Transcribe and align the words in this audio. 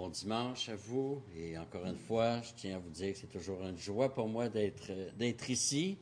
bon 0.00 0.08
dimanche 0.08 0.70
à 0.70 0.76
vous. 0.76 1.22
Et 1.36 1.58
encore 1.58 1.84
une 1.84 1.98
fois, 1.98 2.40
je 2.40 2.52
tiens 2.56 2.76
à 2.76 2.78
vous 2.78 2.88
dire 2.88 3.12
que 3.12 3.18
c'est 3.18 3.26
toujours 3.26 3.60
une 3.66 3.76
joie 3.76 4.08
pour 4.08 4.28
moi 4.28 4.48
d'être, 4.48 4.90
d'être 5.18 5.50
ici. 5.50 5.98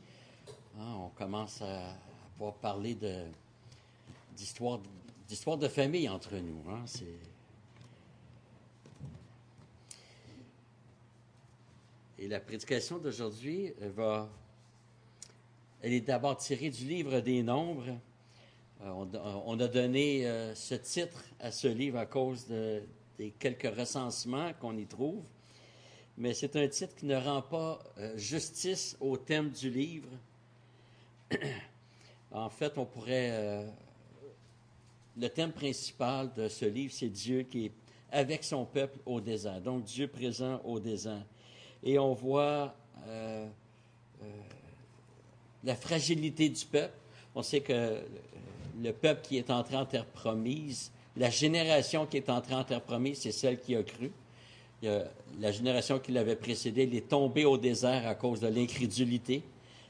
Hein, 0.79 0.95
on 0.99 1.09
commence 1.09 1.61
à, 1.61 1.97
pouvoir 2.37 2.55
parler 2.55 2.95
de, 2.95 3.25
d'histoire, 4.37 4.79
d'histoire 5.27 5.57
de 5.57 5.67
famille 5.67 6.07
entre 6.07 6.37
nous. 6.37 6.63
Hein. 6.69 6.85
Et 12.17 12.29
la 12.29 12.39
prédication 12.39 12.99
d'aujourd'hui 12.99 13.73
va. 13.97 14.29
Elle 15.81 15.91
est 15.91 16.01
d'abord 16.01 16.37
tirée 16.37 16.69
du 16.69 16.85
livre 16.85 17.19
des 17.19 17.43
Nombres. 17.43 17.99
Euh, 18.81 19.05
on, 19.45 19.59
a 19.59 19.67
donné 19.67 20.25
euh, 20.25 20.55
ce 20.55 20.75
titre 20.75 21.25
à 21.41 21.51
ce 21.51 21.67
livre 21.67 21.97
à 21.97 22.05
cause 22.05 22.47
de, 22.47 22.81
des 23.19 23.31
quelques 23.31 23.75
recensements 23.75 24.53
qu'on 24.53 24.77
y 24.77 24.85
trouve, 24.85 25.23
mais 26.17 26.33
c'est 26.33 26.55
un 26.55 26.67
titre 26.69 26.95
qui 26.95 27.05
ne 27.05 27.17
rend 27.17 27.41
pas 27.41 27.79
euh, 27.97 28.17
justice 28.17 28.95
au 29.01 29.17
thème 29.17 29.49
du 29.49 29.69
livre. 29.69 30.09
en 32.31 32.49
fait, 32.49 32.77
on 32.77 32.85
pourrait... 32.85 33.29
Euh, 33.31 33.67
le 35.17 35.27
thème 35.27 35.51
principal 35.51 36.31
de 36.33 36.47
ce 36.47 36.63
livre, 36.63 36.93
c'est 36.95 37.09
Dieu 37.09 37.43
qui 37.43 37.65
est 37.65 37.71
avec 38.09 38.41
son 38.43 38.63
peuple 38.65 38.99
au 39.05 39.19
désert, 39.19 39.59
donc 39.59 39.83
Dieu 39.83 40.07
présent 40.07 40.61
au 40.63 40.79
désert. 40.79 41.25
Et 41.83 41.99
on 41.99 42.13
voit 42.13 42.73
euh, 43.05 43.45
la 45.65 45.75
fragilité 45.75 46.47
du 46.47 46.65
peuple. 46.65 46.93
On 47.35 47.43
sait 47.43 47.59
que 47.59 48.01
le 48.81 48.93
peuple 48.93 49.21
qui 49.23 49.37
est 49.37 49.49
entré 49.49 49.75
en 49.75 49.85
terre 49.85 50.05
promise 50.05 50.89
la 51.19 51.29
génération 51.29 52.05
qui 52.05 52.15
est 52.15 52.29
entrée 52.29 52.55
en 52.55 52.63
terre 52.63 52.81
promise, 52.81 53.19
c'est 53.19 53.33
celle 53.33 53.59
qui 53.59 53.75
a 53.75 53.83
cru. 53.83 54.09
la 54.81 55.51
génération 55.51 55.99
qui 55.99 56.13
l'avait 56.13 56.37
précédée, 56.37 56.83
elle 56.83 56.95
est 56.95 57.09
tombée 57.09 57.43
au 57.43 57.57
désert 57.57 58.07
à 58.07 58.15
cause 58.15 58.39
de 58.39 58.47
l'incrédulité. 58.47 59.43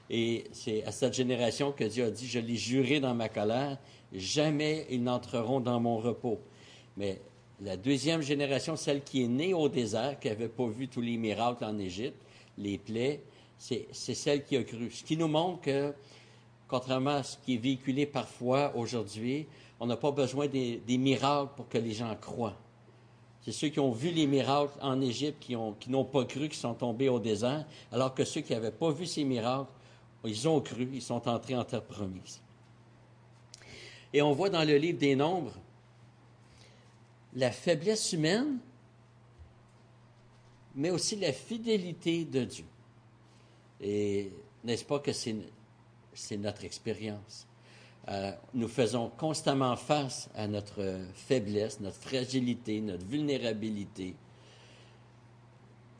Et 0.09 0.45
c'est 0.52 0.84
à 0.86 0.92
cette 0.92 1.14
génération 1.14 1.72
que 1.72 1.84
Dieu 1.84 2.06
a 2.06 2.09
dit, 2.09 2.28
je 2.28 2.40
l'ai 2.40 2.56
juré 2.56 3.00
dans 3.00 3.14
ma 3.14 3.30
colère, 3.30 3.78
jamais 4.12 4.88
ils 4.90 5.03
n'entreront 5.03 5.59
dans 5.59 5.80
mon 5.80 6.00
repos. 6.00 6.40
Mais 6.98 7.22
la 7.62 7.78
deuxième 7.78 8.23
génération, 8.23 8.75
celle 8.75 9.03
qui 9.03 9.23
est 9.23 9.28
née 9.28 9.53
au 9.53 9.70
désert, 9.70 10.20
qui 10.20 10.30
n'avait 10.30 10.50
pas 10.50 10.66
vu 10.66 10.88
tous 10.88 11.02
les 11.02 11.18
miracles 11.18 11.64
en 11.64 11.78
Égypte, 11.78 12.20
les 12.58 12.80
plaies, 12.80 13.22
c'est 13.59 13.94
celle 13.94 14.44
qui 14.44 14.58
a 14.58 14.64
cru. 14.64 14.90
Ce 14.90 15.03
qui 15.03 15.16
nous 15.16 15.28
montre 15.28 15.62
que, 15.62 15.94
contrairement 16.68 17.18
à 17.18 17.23
ce 17.23 17.38
qui 17.38 17.53
est 17.53 17.58
véhiculé 17.58 18.08
parfois 18.08 18.75
aujourd'hui, 18.75 19.46
on 19.80 19.85
n'a 19.85 19.97
pas 19.97 20.11
besoin 20.11 20.47
des, 20.47 20.81
miracles 20.88 21.52
pour 21.55 21.69
que 21.69 21.77
les 21.77 21.94
gens 21.94 22.16
croient. 22.16 22.58
C'est 23.41 23.53
ceux 23.53 23.69
qui 23.69 23.80
ont 23.80 23.91
vu 23.91 24.11
les 24.11 24.27
miracles 24.27 24.77
en 24.81 24.99
Égypte 24.99 25.38
qui, 25.39 25.55
n'ont 25.55 26.05
pas 26.05 26.25
cru, 26.25 26.49
qui 26.49 26.58
sont 26.58 26.73
tombés 26.73 27.08
au 27.08 27.19
désert, 27.19 27.66
alors 27.91 28.13
que 28.13 28.25
ceux 28.25 28.41
qui 28.41 28.53
n'avaient 28.53 28.72
pas 28.72 28.91
vu 28.91 29.05
ces 29.05 29.23
miracles, 29.23 29.72
ils 30.25 30.47
ont 30.47 30.59
cru, 30.59 30.89
ils 30.94 31.02
sont 31.02 31.27
entrés 31.27 31.55
en 31.55 31.63
terre 31.63 31.83
promise. 31.83 32.41
Et 34.11 34.22
on 34.22 34.33
voit 34.33 34.50
dans 34.50 34.66
le 34.66 34.75
livre 34.75 34.97
des 34.97 35.16
Nombres 35.16 35.53
la 37.33 37.52
faiblesse 37.52 38.11
humaine, 38.11 38.57
mais 40.75 40.89
aussi 40.89 41.16
la 41.16 41.31
fidélité 41.31 42.25
de 42.25 42.44
Dieu. 42.44 42.66
Et 43.81 44.31
n'est-ce 44.63 44.83
pas 44.83 45.00
que 45.00 45.11
c'est 45.13 46.38
notre 46.38 46.66
expérience? 46.66 47.47
Euh, 48.10 48.32
nous 48.56 48.68
faisons 48.68 49.12
constamment 49.18 49.76
face 49.76 50.30
à 50.34 50.48
notre 50.48 51.00
faiblesse, 51.14 51.80
notre 51.80 51.98
fragilité, 51.98 52.82
notre 52.82 53.06
vulnérabilité, 53.06 54.16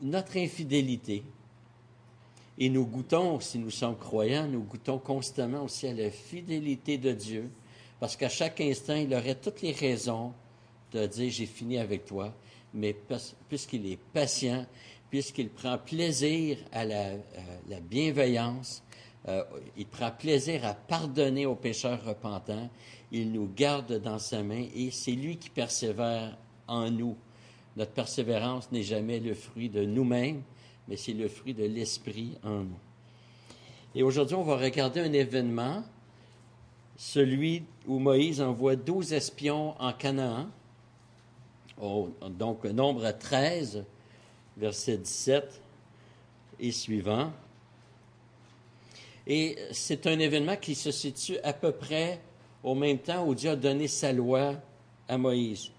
notre 0.02 0.38
infidélité. 0.38 1.24
Et 2.58 2.70
nous 2.70 2.86
goûtons, 2.88 3.40
si 3.40 3.60
nous 3.60 3.70
sommes 3.70 3.98
croyants, 3.98 4.48
nous 4.48 4.64
goûtons 4.64 4.98
constamment 4.98 5.64
aussi 5.64 5.88
à 5.88 5.94
la 5.94 6.09
fidélité 6.09 6.98
de 6.98 7.12
Dieu, 7.12 7.50
parce 8.00 8.16
qu'à 8.16 8.30
chaque 8.30 8.59
instant, 8.59 8.96
il 8.96 9.14
aurait 9.14 9.36
toutes 9.36 9.62
les 9.62 9.72
raisons 9.72 10.34
de 10.92 11.06
dire 11.06 11.31
j'ai 11.31 11.46
fini 11.46 11.78
avec 11.78 12.06
toi, 12.06 12.34
mais 12.74 12.96
puisqu'il 13.48 13.86
est 13.86 14.00
patient, 14.14 14.66
puisqu'il 15.12 15.50
prend 15.50 15.78
plaisir 15.78 16.58
à 16.72 16.86
la 16.86 17.80
bienveillance, 17.81 18.81
euh, 19.28 19.44
il 19.75 19.85
prend 19.85 20.12
plaisir 20.12 20.66
à 20.66 20.74
pardonner 20.74 21.46
aux 21.46 21.56
pécheurs 21.56 22.03
repentants. 22.03 22.69
Il 23.12 23.31
nous 23.31 23.50
garde 23.53 24.00
dans 24.02 24.19
sa 24.19 24.44
main 24.44 24.66
et 24.75 24.91
c'est 24.91 25.12
lui 25.12 25.38
qui 25.38 25.50
persévère 25.50 26.38
en 26.68 26.90
nous. 26.90 27.18
Notre 27.75 27.91
persévérance 27.91 28.72
n'est 28.72 28.84
jamais 28.84 29.19
le 29.19 29.34
fruit 29.34 29.69
de 29.69 29.84
nous-mêmes, 29.84 30.41
mais 30.88 30.96
c'est 30.96 31.13
le 31.13 31.28
fruit 31.28 31.53
de 31.53 31.66
l'Esprit 31.66 32.38
en 32.44 32.59
nous. 32.59 32.80
Et 33.96 34.03
aujourd'hui, 34.03 34.35
on 34.35 34.44
va 34.44 34.57
regarder 34.57 35.02
un 35.02 35.13
événement, 35.13 35.84
celui 36.96 37.63
où 37.88 38.00
Moïse 38.00 38.41
envoie 38.41 38.75
douze 38.75 39.13
espions 39.13 39.80
en 39.81 39.94
Canaan. 39.94 40.47
donc, 42.30 42.66
nombre 42.66 43.09
13, 43.12 43.84
verset 44.57 44.97
17 44.97 45.62
et 46.59 46.72
suivant. 46.72 47.31
Et 49.31 49.56
c'est 49.72 50.07
un 50.07 50.17
événement 50.17 50.56
qui 50.56 50.73
se 50.73 50.90
situe 50.90 51.38
à 51.44 51.53
peu 51.53 51.72
près 51.72 52.19
au 52.63 52.73
même 52.73 52.97
temps 52.97 53.25
où 53.28 53.35
Dieu 53.35 53.51
a 53.51 53.56
donné 53.56 53.88
sa 53.88 54.12
loi 54.12 54.56
à 55.07 55.17
Moïse. 55.19 55.69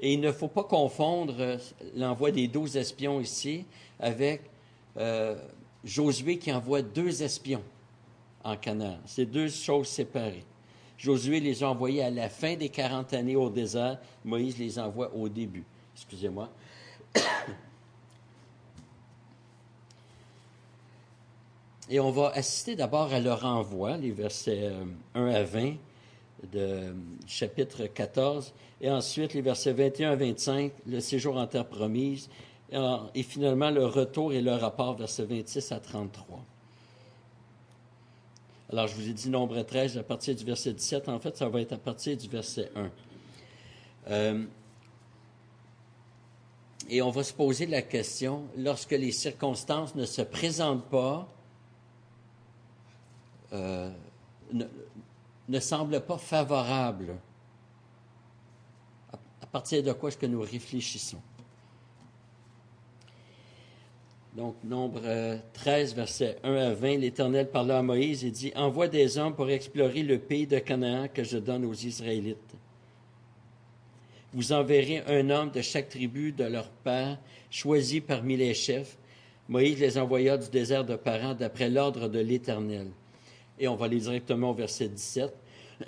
Et 0.00 0.14
il 0.14 0.20
ne 0.20 0.32
faut 0.32 0.48
pas 0.48 0.64
confondre 0.64 1.34
euh, 1.38 1.58
l'envoi 1.94 2.30
des 2.30 2.48
douze 2.48 2.76
espions 2.76 3.20
ici 3.20 3.66
avec 4.00 4.42
euh, 4.96 5.36
Josué 5.84 6.38
qui 6.38 6.50
envoie 6.52 6.80
deux 6.80 7.22
espions 7.22 7.62
en 8.42 8.56
Canaan. 8.56 8.98
C'est 9.04 9.26
deux 9.26 9.48
choses 9.48 9.88
séparées. 9.88 10.44
Josué 10.96 11.40
les 11.40 11.62
a 11.62 11.68
envoyés 11.68 12.02
à 12.02 12.10
la 12.10 12.30
fin 12.30 12.56
des 12.56 12.70
40 12.70 13.12
années 13.12 13.36
au 13.36 13.50
désert. 13.50 13.98
Moïse 14.24 14.58
les 14.58 14.78
envoie 14.78 15.14
au 15.14 15.28
début. 15.28 15.64
Excusez-moi. 15.94 16.48
Et 21.90 22.00
on 22.00 22.10
va 22.10 22.30
assister 22.30 22.76
d'abord 22.76 23.12
à 23.12 23.20
leur 23.20 23.44
envoi, 23.44 23.96
les 23.96 24.10
versets 24.10 24.70
1 25.14 25.20
euh, 25.20 25.34
à 25.34 25.42
20 25.42 25.74
de 26.52 26.94
chapitre 27.26 27.86
14, 27.86 28.52
et 28.80 28.90
ensuite 28.90 29.34
les 29.34 29.42
versets 29.42 29.72
21 29.72 30.12
à 30.12 30.16
25, 30.16 30.72
le 30.86 31.00
séjour 31.00 31.36
en 31.36 31.46
terre 31.46 31.66
promise, 31.66 32.28
et, 32.72 33.22
finalement 33.22 33.70
le 33.70 33.86
retour 33.86 34.32
et 34.32 34.40
le 34.40 34.52
rapport, 34.52 34.96
versets 34.96 35.24
26 35.24 35.72
à 35.72 35.80
33. 35.80 36.44
Alors, 38.72 38.88
je 38.88 38.94
vous 38.94 39.08
ai 39.08 39.12
dit 39.12 39.28
nombre 39.28 39.62
13 39.62 39.98
à 39.98 40.02
partir 40.02 40.34
du 40.34 40.44
verset 40.44 40.72
17. 40.72 41.08
En 41.08 41.20
fait, 41.20 41.36
ça 41.36 41.48
va 41.48 41.60
être 41.60 41.74
à 41.74 41.78
partir 41.78 42.16
du 42.16 42.28
verset 42.28 42.70
1. 42.74 42.90
Euh, 44.10 44.44
et 46.88 47.00
on 47.00 47.10
va 47.10 47.22
se 47.22 47.32
poser 47.32 47.66
la 47.66 47.82
question, 47.82 48.42
lorsque 48.56 48.90
les 48.90 49.12
circonstances 49.12 49.94
ne 49.94 50.04
se 50.04 50.22
présentent 50.22 50.86
pas, 50.86 51.28
euh, 53.52 53.90
ne, 55.48 55.60
semble 55.60 56.00
pas 56.00 56.18
favorable. 56.18 57.16
À, 59.12 59.46
partir 59.46 59.82
de 59.82 59.92
quoi 59.92 60.08
est-ce 60.08 60.18
que 60.18 60.26
nous 60.26 60.40
réfléchissons? 60.40 61.20
Donc, 64.36 64.56
nombre 64.64 65.00
13, 65.52 65.92
euh, 65.92 65.94
verset 65.94 66.38
1 66.42 66.54
à 66.54 66.74
20, 66.74 66.96
l'Éternel 66.96 67.48
parla 67.50 67.78
à 67.78 67.82
Moïse 67.82 68.24
et 68.24 68.32
dit, 68.32 68.52
Envoie 68.56 68.88
des 68.88 69.16
hommes 69.16 69.34
pour 69.34 69.48
explorer 69.48 70.02
le 70.02 70.18
pays 70.18 70.46
de 70.46 70.58
Canaan 70.58 71.06
que 71.12 71.22
je 71.22 71.38
donne 71.38 71.64
aux 71.64 71.74
Israélites. 71.74 72.56
Vous 74.32 74.52
enverrez 74.52 75.04
un 75.06 75.30
homme 75.30 75.52
de 75.52 75.62
chaque 75.62 75.88
tribu 75.88 76.32
de 76.32 76.42
leur 76.42 76.68
père, 76.68 77.18
choisi 77.48 78.00
parmi 78.00 78.36
les 78.36 78.52
chefs. 78.52 78.98
Moïse 79.48 79.78
les 79.78 79.96
envoya 79.96 80.36
du 80.36 80.50
désert 80.50 80.84
de 80.84 80.96
Paran 80.96 81.34
d'après 81.34 81.70
l'ordre 81.70 82.08
de 82.08 82.18
l'Éternel. 82.18 82.88
Et 83.58 83.68
on 83.68 83.76
va 83.76 83.86
aller 83.86 84.00
directement 84.00 84.50
au 84.50 84.54
verset 84.54 84.88
17. 84.88 85.32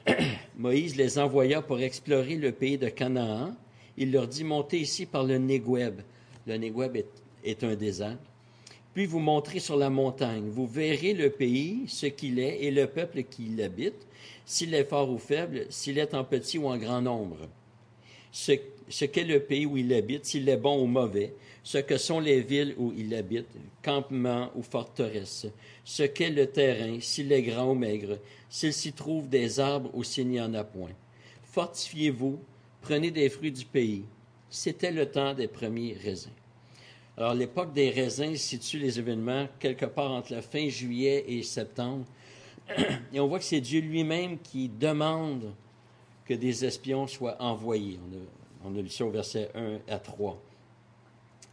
Moïse 0.57 0.97
les 0.97 1.19
envoya 1.19 1.63
pour 1.63 1.81
explorer 1.81 2.37
le 2.37 2.53
pays 2.53 2.79
de 2.79 2.89
Canaan. 2.89 3.55
Il 3.97 4.13
leur 4.13 4.29
dit, 4.29 4.45
montez 4.45 4.79
ici 4.79 5.07
par 5.07 5.25
le 5.25 5.39
Négueb. 5.39 6.01
Le 6.47 6.57
Négueb 6.57 6.97
est, 7.45 7.65
un 7.65 7.75
désert. 7.75 8.19
Puis 8.95 9.07
vous 9.07 9.19
montrez 9.19 9.59
sur 9.59 9.77
la 9.77 9.91
montagne. 9.91 10.49
Vous 10.49 10.67
verrez 10.67 11.13
le 11.13 11.31
pays, 11.31 11.85
ce 11.89 12.07
qu'il 12.07 12.39
est, 12.39 12.63
et 12.65 12.71
le 12.71 12.87
peuple 12.87 13.25
qui 13.25 13.47
l'habite, 13.57 14.07
s'il 14.45 14.75
est 14.75 14.85
fort 14.85 15.11
ou 15.11 15.19
faible, 15.19 15.67
s'il 15.71 15.99
est 15.99 16.15
en 16.15 16.25
petit 16.25 16.59
ou 16.59 16.69
en 16.69 16.77
grand 16.77 17.03
nombre. 17.03 17.49
Ce, 18.33 18.53
ce 18.89 19.05
qu'est 19.05 19.25
le 19.25 19.41
pays 19.41 19.67
où 19.67 19.77
il 19.77 19.93
habite, 19.93 20.25
s'il 20.25 20.49
est 20.49 20.57
bon 20.57 20.83
ou 20.83 20.87
mauvais, 20.87 21.35
ce 21.67 21.79
que 21.79 21.99
sont 21.99 22.21
les 22.21 22.43
villes 22.43 22.77
où 22.79 22.93
il 22.97 23.13
habite, 23.13 23.49
campements 23.83 24.53
ou 24.55 24.63
forteresses, 24.63 25.49
ce 25.85 26.05
qu'est 26.05 26.31
le 26.31 26.47
terrain, 26.47 27.01
s'il 27.01 27.33
est 27.33 27.43
grand 27.43 27.73
ou 27.73 27.75
maigre, 27.75 28.21
s'il 28.49 28.73
s'y 28.73 28.93
trouve 28.93 29.29
des 29.29 29.59
arbres 29.59 29.91
ou 29.93 30.05
s'il 30.05 30.29
n'y 30.29 30.41
en 30.41 30.55
a 30.55 30.63
point. 30.63 30.93
Fortifiez-vous, 31.43 32.39
prenez 32.83 33.11
des 33.11 33.29
fruits 33.29 33.51
du 33.51 33.65
pays. 33.65 34.05
c'était 34.49 34.93
le 34.93 35.11
temps 35.11 35.35
des 35.35 35.49
premiers 35.49 35.95
raisins. 35.95 36.31
Alors, 37.17 37.35
l'époque 37.35 37.73
des 37.73 37.91
raisins 37.91 38.37
situe 38.37 38.79
les 38.79 39.01
événements 39.01 39.49
quelque 39.59 39.87
part 39.87 40.13
entre 40.13 40.35
la 40.35 40.43
fin 40.43 40.69
juillet 40.69 41.25
et 41.27 41.43
septembre. 41.43 42.05
Et 43.13 43.19
on 43.19 43.27
voit 43.27 43.41
que 43.41 43.45
c'est 43.45 43.61
Dieu 43.61 43.81
lui-même 43.81 44.39
qui 44.39 44.69
demande 44.69 45.53
que 46.27 46.35
des 46.35 46.65
espions 46.65 47.09
soient 47.09 47.43
envoyés. 47.43 47.99
On 48.09 48.69
a, 48.69 48.71
on 48.71 48.79
a 48.79 48.83
lu 48.83 48.89
ça 48.89 49.05
au 49.05 49.11
verset 49.11 49.51
1 49.57 49.81
à 49.89 49.99
3. 49.99 50.41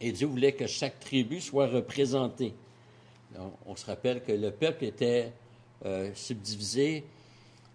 Et 0.04 0.12
Dieu 0.12 0.26
voulait 0.26 0.52
que 0.52 0.66
chaque 0.66 1.00
tribu 1.00 1.40
soit 1.40 1.66
représentée. 1.66 2.52
on 3.64 3.74
se 3.74 3.86
rappelle 3.86 4.22
que 4.22 4.32
le 4.32 4.50
peuple 4.50 4.84
était 4.84 5.32
euh, 5.86 6.10
subdivisé 6.14 7.04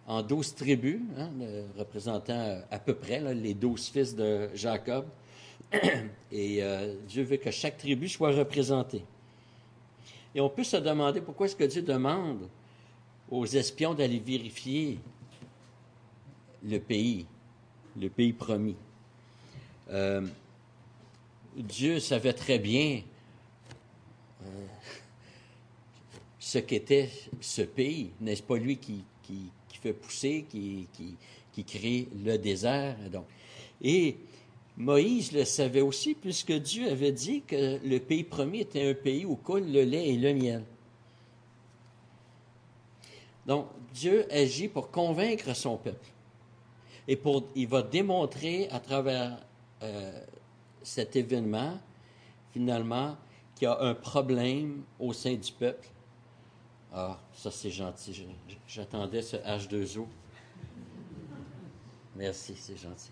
en 0.05 0.21
douze 0.21 0.53
tribus, 0.53 1.01
hein, 1.17 1.31
représentant 1.75 2.61
à 2.69 2.77
peu 2.77 2.93
près 2.93 3.33
les 3.33 3.55
douze 3.55 3.87
fils 3.87 4.15
de 4.15 4.47
Jacob. 4.53 5.07
Et 6.31 6.61
euh, 6.61 6.93
Dieu 7.07 7.23
veut 7.23 7.37
que 7.37 7.49
chaque 7.49 7.79
tribu 7.79 8.07
soit 8.07 8.31
représentée. 8.31 9.03
Et 10.35 10.39
on 10.39 10.49
peut 10.49 10.63
se 10.63 10.77
demander 10.77 11.21
pourquoi 11.21 11.47
est-ce 11.47 11.55
que 11.55 11.63
Dieu 11.63 11.81
demande 11.81 12.47
aux 13.31 13.47
espions 13.47 13.95
d'aller 13.95 14.19
vérifier 14.19 14.99
le 16.63 16.77
pays, 16.77 17.25
le 17.99 18.07
pays 18.07 18.33
promis. 18.33 18.75
Euh, 19.89 20.21
Dieu 21.59 21.99
savait 21.99 22.31
très 22.31 22.57
bien 22.57 23.01
euh, 24.43 24.65
ce 26.39 26.57
qu'était 26.57 27.09
ce 27.41 27.63
pays. 27.63 28.11
N'est-ce 28.21 28.43
pas 28.43 28.55
lui 28.55 28.77
qui, 28.77 29.03
fait 29.81 29.93
pousser, 29.93 30.45
qui, 30.49 30.87
crée 31.65 32.07
le 32.23 32.37
désert? 32.37 32.95
Et 33.81 34.15
Moïse 34.77 35.33
le 35.33 35.43
savait 35.43 35.81
aussi, 35.81 36.15
puisque 36.15 36.53
Dieu 36.53 36.89
avait 36.89 37.11
dit 37.11 37.41
que 37.41 37.85
le 37.85 37.99
pays 37.99 38.23
promis 38.23 38.61
était 38.61 38.89
un 38.89 38.93
pays 38.93 39.25
où 39.25 39.35
coule 39.35 39.69
le 39.69 39.83
lait 39.83 40.07
et 40.07 40.17
le 40.17 40.33
miel. 40.33 40.63
Donc, 43.45 43.67
Dieu 43.93 44.25
agit 44.31 44.69
pour 44.69 44.91
convaincre 44.91 45.53
son 45.53 45.75
peuple. 45.75 46.07
Et 47.09 47.17
pour, 47.17 47.47
il 47.55 47.67
va 47.67 47.81
démontrer 47.81 48.69
à 48.69 48.79
travers 48.79 49.39
euh, 49.83 50.21
cet 50.83 51.15
événement, 51.15 51.79
finalement, 52.51 53.17
qu'il 53.55 53.65
y 53.65 53.67
a 53.67 53.79
un 53.81 53.93
problème 53.93 54.83
au 54.99 55.13
sein 55.13 55.35
du 55.35 55.51
peuple. 55.51 55.87
Ah, 56.93 57.19
ça 57.33 57.51
c'est 57.51 57.69
gentil. 57.69 58.25
J'attendais 58.67 59.21
ce 59.21 59.37
H2O. 59.37 60.05
Merci, 62.15 62.55
c'est 62.55 62.77
gentil. 62.77 63.11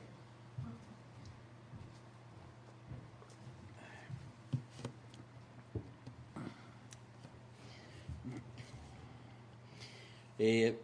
Et 10.40 10.76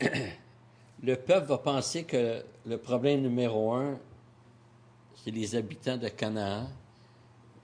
le 1.03 1.15
peuple 1.15 1.47
va 1.47 1.57
penser 1.57 2.03
que 2.05 2.43
le 2.65 2.77
problème 2.77 3.21
numéro 3.21 3.73
un, 3.73 3.99
c'est 5.23 5.31
les 5.31 5.55
habitants 5.55 5.97
de 5.97 6.09
Canaan. 6.09 6.67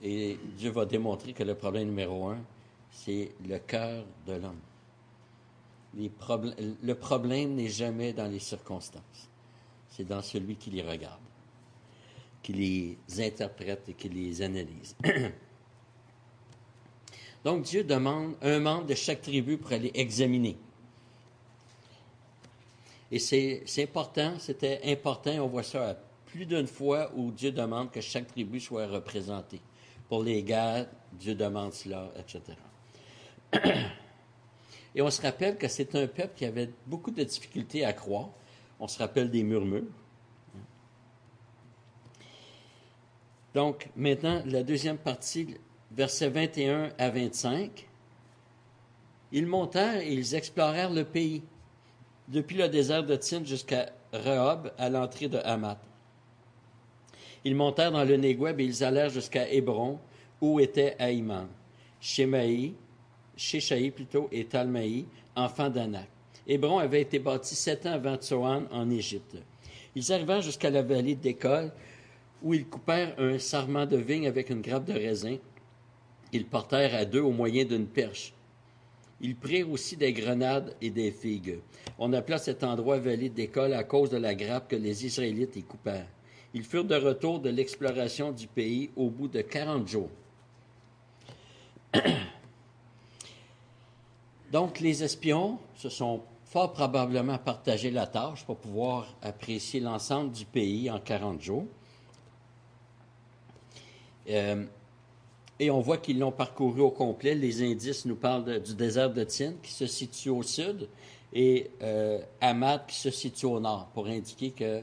Et 0.02 0.38
Dieu 0.56 0.70
va 0.70 0.86
démontrer 0.86 1.34
que 1.34 1.42
le 1.42 1.54
problème 1.54 1.88
numéro 1.88 2.28
un, 2.28 2.38
c'est 2.90 3.32
le 3.46 3.58
cœur 3.58 4.04
de 4.26 4.32
l'homme. 4.32 4.60
le 5.94 6.94
problème 6.94 7.54
n'est 7.54 7.68
jamais 7.68 8.14
dans 8.14 8.26
les 8.26 8.38
circonstances. 8.38 9.28
C'est 9.90 10.04
dans 10.04 10.22
celui 10.22 10.56
qui 10.56 10.70
les 10.70 10.82
regarde, 10.82 11.20
qui 12.42 12.52
les 12.54 12.96
interprète 13.20 13.88
et 13.88 13.94
qui 13.94 14.08
les 14.08 14.40
analyse. 14.40 14.96
Donc 17.44 17.64
Dieu 17.64 17.84
demande 17.84 18.36
un 18.40 18.60
membre 18.60 18.86
de 18.86 18.94
chaque 18.94 19.20
tribu 19.20 19.58
pour 19.58 19.72
aller 19.72 19.90
examiner. 19.94 20.56
Et 23.10 23.18
c'est 23.18 23.64
important, 23.82 24.38
c'était 24.38 24.80
important, 24.84 25.32
on 25.32 25.48
voit 25.48 25.64
ça 25.64 25.98
plus 26.30 26.46
d'une 26.46 26.66
fois 26.66 27.10
où 27.16 27.30
Dieu 27.30 27.50
demande 27.50 27.90
que 27.90 28.00
chaque 28.00 28.28
tribu 28.28 28.60
soit 28.60 28.86
représentée. 28.86 29.60
Pour 30.08 30.22
les 30.22 30.42
gars, 30.42 30.86
Dieu 31.12 31.34
demande 31.34 31.72
cela, 31.72 32.10
etc. 32.16 32.42
Et 34.94 35.02
on 35.02 35.10
se 35.10 35.22
rappelle 35.22 35.56
que 35.56 35.68
c'est 35.68 35.94
un 35.94 36.06
peuple 36.06 36.32
qui 36.36 36.44
avait 36.44 36.70
beaucoup 36.86 37.10
de 37.10 37.22
difficultés 37.22 37.84
à 37.84 37.92
croire. 37.92 38.30
On 38.78 38.88
se 38.88 38.98
rappelle 38.98 39.30
des 39.30 39.42
murmures. 39.42 39.84
Donc, 43.54 43.88
maintenant, 43.96 44.42
la 44.46 44.62
deuxième 44.62 44.98
partie, 44.98 45.56
versets 45.90 46.28
21 46.28 46.90
à 46.98 47.10
25. 47.10 47.88
Ils 49.32 49.46
montèrent 49.46 50.00
et 50.00 50.12
ils 50.12 50.34
explorèrent 50.34 50.90
le 50.90 51.04
pays, 51.04 51.42
depuis 52.28 52.56
le 52.56 52.68
désert 52.68 53.04
de 53.04 53.16
Tine 53.16 53.44
jusqu'à 53.44 53.90
Rehob, 54.12 54.72
à 54.78 54.88
l'entrée 54.88 55.28
de 55.28 55.38
Hamath. 55.38 55.89
Ils 57.44 57.56
montèrent 57.56 57.92
dans 57.92 58.04
le 58.04 58.16
Négueb 58.16 58.60
et 58.60 58.64
ils 58.64 58.84
allèrent 58.84 59.10
jusqu'à 59.10 59.50
Hébron, 59.50 59.98
où 60.40 60.60
était 60.60 60.96
Aïman, 60.98 61.46
Shemaï, 62.00 62.74
Sheshaï 63.36 63.90
plutôt, 63.90 64.28
et 64.30 64.44
Talmaï, 64.44 65.06
enfants 65.34 65.70
d'Anak. 65.70 66.08
Hébron 66.46 66.78
avait 66.78 67.02
été 67.02 67.18
bâti 67.18 67.54
sept 67.54 67.86
ans 67.86 67.92
avant 67.92 68.16
Tsoan 68.16 68.66
en 68.70 68.90
Égypte. 68.90 69.36
Ils 69.94 70.12
arrivèrent 70.12 70.42
jusqu'à 70.42 70.70
la 70.70 70.82
vallée 70.82 71.14
d'École, 71.14 71.72
où 72.42 72.54
ils 72.54 72.66
coupèrent 72.66 73.14
un 73.18 73.38
sarment 73.38 73.86
de 73.86 73.96
vigne 73.96 74.26
avec 74.26 74.50
une 74.50 74.60
grappe 74.60 74.86
de 74.86 74.92
raisin. 74.92 75.36
Ils 76.32 76.46
portèrent 76.46 76.94
à 76.94 77.04
deux 77.04 77.20
au 77.20 77.32
moyen 77.32 77.64
d'une 77.64 77.86
perche. 77.86 78.32
Ils 79.20 79.36
prirent 79.36 79.70
aussi 79.70 79.96
des 79.96 80.12
grenades 80.12 80.74
et 80.80 80.90
des 80.90 81.10
figues. 81.10 81.58
On 81.98 82.12
appela 82.12 82.38
cet 82.38 82.64
endroit 82.64 82.98
vallée 82.98 83.28
d'École 83.28 83.74
à 83.74 83.84
cause 83.84 84.10
de 84.10 84.16
la 84.16 84.34
grappe 84.34 84.68
que 84.68 84.76
les 84.76 85.04
Israélites 85.04 85.56
y 85.56 85.62
coupèrent. 85.62 86.06
Ils 86.52 86.64
furent 86.64 86.84
de 86.84 86.96
retour 86.96 87.38
de 87.38 87.50
l'exploration 87.50 88.32
du 88.32 88.46
pays 88.46 88.90
au 88.96 89.08
bout 89.08 89.28
de 89.28 89.40
40 89.40 89.86
jours. 89.86 90.10
Donc, 94.52 94.80
les 94.80 95.04
espions 95.04 95.58
se 95.76 95.88
sont 95.88 96.22
fort 96.44 96.72
probablement 96.72 97.38
partagé 97.38 97.92
la 97.92 98.08
tâche 98.08 98.44
pour 98.44 98.56
pouvoir 98.56 99.06
apprécier 99.22 99.78
l'ensemble 99.78 100.32
du 100.32 100.44
pays 100.44 100.90
en 100.90 100.98
40 100.98 101.40
jours. 101.40 101.66
Euh, 104.28 104.64
et 105.60 105.70
on 105.70 105.80
voit 105.80 105.98
qu'ils 105.98 106.18
l'ont 106.18 106.32
parcouru 106.32 106.80
au 106.80 106.90
complet. 106.90 107.34
Les 107.34 107.62
indices 107.62 108.04
nous 108.06 108.16
parlent 108.16 108.60
du 108.60 108.74
désert 108.74 109.10
de 109.10 109.22
Tine, 109.22 109.56
qui 109.62 109.70
se 109.72 109.86
situe 109.86 110.30
au 110.30 110.42
sud, 110.42 110.88
et 111.32 111.70
euh, 111.82 112.18
qui 112.88 112.96
se 112.96 113.10
situe 113.10 113.46
au 113.46 113.60
nord, 113.60 113.88
pour 113.94 114.06
indiquer 114.06 114.50
que 114.50 114.82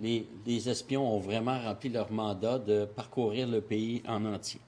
les, 0.00 0.68
espions 0.68 1.14
ont 1.14 1.18
vraiment 1.18 1.58
rempli 1.60 1.88
leur 1.88 2.12
mandat 2.12 2.58
de 2.58 2.84
parcourir 2.84 3.48
le 3.48 3.60
pays 3.60 4.02
en 4.06 4.24
entier. 4.24 4.60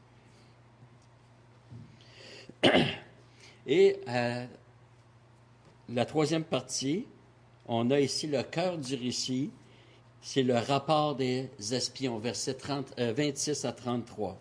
Et 3.67 4.01
euh, 4.09 4.45
la 5.89 6.05
troisième 6.05 6.45
partie, 6.45 7.07
on 7.69 7.91
a 7.91 8.01
ici 8.01 8.27
le 8.27 8.43
cœur 8.43 8.79
du 8.79 8.95
récit, 8.97 9.51
c'est 10.23 10.43
le 10.43 10.57
rapport 10.57 11.15
des 11.15 11.49
espions, 11.71 12.19
versets 12.19 12.57
26 12.99 13.65
euh, 13.65 13.69
à 13.69 13.73
33. 13.73 14.39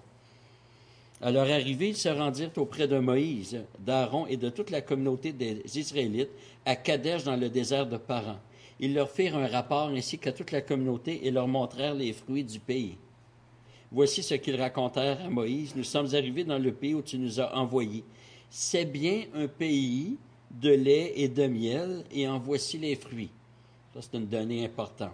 À 1.21 1.31
leur 1.31 1.49
arrivée, 1.49 1.89
ils 1.89 1.97
se 1.97 2.09
rendirent 2.09 2.51
auprès 2.55 2.87
de 2.87 2.97
Moïse, 2.97 3.61
d'Aaron 3.79 4.25
et 4.27 4.37
de 4.37 4.49
toute 4.49 4.69
la 4.69 4.81
communauté 4.81 5.33
des 5.33 5.61
Israélites 5.77 6.29
à 6.65 6.75
Kadesh 6.75 7.25
dans 7.25 7.35
le 7.35 7.49
désert 7.49 7.85
de 7.85 7.97
Paran. 7.97 8.37
Ils 8.79 8.93
leur 8.93 9.09
firent 9.09 9.37
un 9.37 9.47
rapport 9.47 9.89
ainsi 9.89 10.17
qu'à 10.17 10.31
toute 10.31 10.51
la 10.51 10.61
communauté 10.61 11.25
et 11.27 11.31
leur 11.31 11.47
montrèrent 11.47 11.95
les 11.95 12.13
fruits 12.13 12.43
du 12.43 12.59
pays. 12.59 12.97
Voici 13.91 14.23
ce 14.23 14.35
qu'ils 14.35 14.59
racontèrent 14.59 15.25
à 15.25 15.29
Moïse. 15.29 15.75
Nous 15.75 15.83
sommes 15.83 16.13
arrivés 16.13 16.43
dans 16.43 16.59
le 16.59 16.71
pays 16.71 16.93
où 16.93 17.01
tu 17.01 17.17
nous 17.17 17.39
as 17.39 17.55
envoyés. 17.55 18.03
C'est 18.49 18.85
bien 18.85 19.23
un 19.33 19.47
pays 19.47 20.17
de 20.51 20.69
lait 20.69 21.13
et 21.15 21.27
de 21.27 21.45
miel, 21.45 22.03
et 22.11 22.27
en 22.27 22.39
voici 22.39 22.77
les 22.77 22.95
fruits. 22.95 23.29
Ça, 23.93 24.01
c'est 24.01 24.17
une 24.17 24.27
donnée 24.27 24.65
importante. 24.65 25.13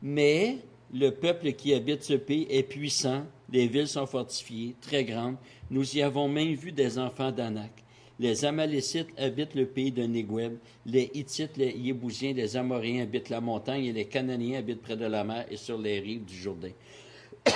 Mais 0.00 0.58
le 0.92 1.10
peuple 1.10 1.52
qui 1.52 1.74
habite 1.74 2.04
ce 2.04 2.14
pays 2.14 2.46
est 2.50 2.62
puissant, 2.62 3.24
les 3.50 3.66
villes 3.66 3.88
sont 3.88 4.06
fortifiées, 4.06 4.74
très 4.80 5.04
grandes. 5.04 5.36
Nous 5.70 5.96
y 5.96 6.02
avons 6.02 6.28
même 6.28 6.54
vu 6.54 6.72
des 6.72 6.98
enfants 6.98 7.32
d'Anak. 7.32 7.70
Les 8.20 8.44
Amalécites 8.44 9.08
habitent 9.18 9.54
le 9.54 9.66
pays 9.66 9.90
de 9.90 10.04
Négueb. 10.04 10.58
Les 10.86 11.10
Hittites, 11.14 11.56
les 11.56 11.72
Yébousiens, 11.72 12.34
les 12.34 12.56
Amoréens 12.56 13.02
habitent 13.02 13.30
la 13.30 13.40
montagne 13.40 13.86
et 13.86 13.92
les 13.92 14.04
Cananéens 14.04 14.58
habitent 14.58 14.82
près 14.82 14.96
de 14.96 15.06
la 15.06 15.24
mer 15.24 15.46
et 15.50 15.56
sur 15.56 15.78
les 15.78 15.98
rives 16.00 16.24
du 16.24 16.34
Jourdain. 16.34 16.72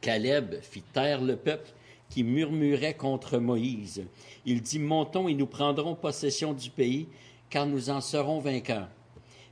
Caleb 0.00 0.60
fit 0.62 0.82
taire 0.92 1.20
le 1.20 1.36
peuple 1.36 1.70
qui 2.08 2.24
murmurait 2.24 2.94
contre 2.94 3.38
Moïse. 3.38 4.04
Il 4.46 4.62
dit, 4.62 4.78
Montons 4.78 5.28
et 5.28 5.34
nous 5.34 5.46
prendrons 5.46 5.94
possession 5.94 6.52
du 6.52 6.70
pays, 6.70 7.06
car 7.48 7.66
nous 7.66 7.90
en 7.90 8.00
serons 8.00 8.40
vainqueurs. 8.40 8.88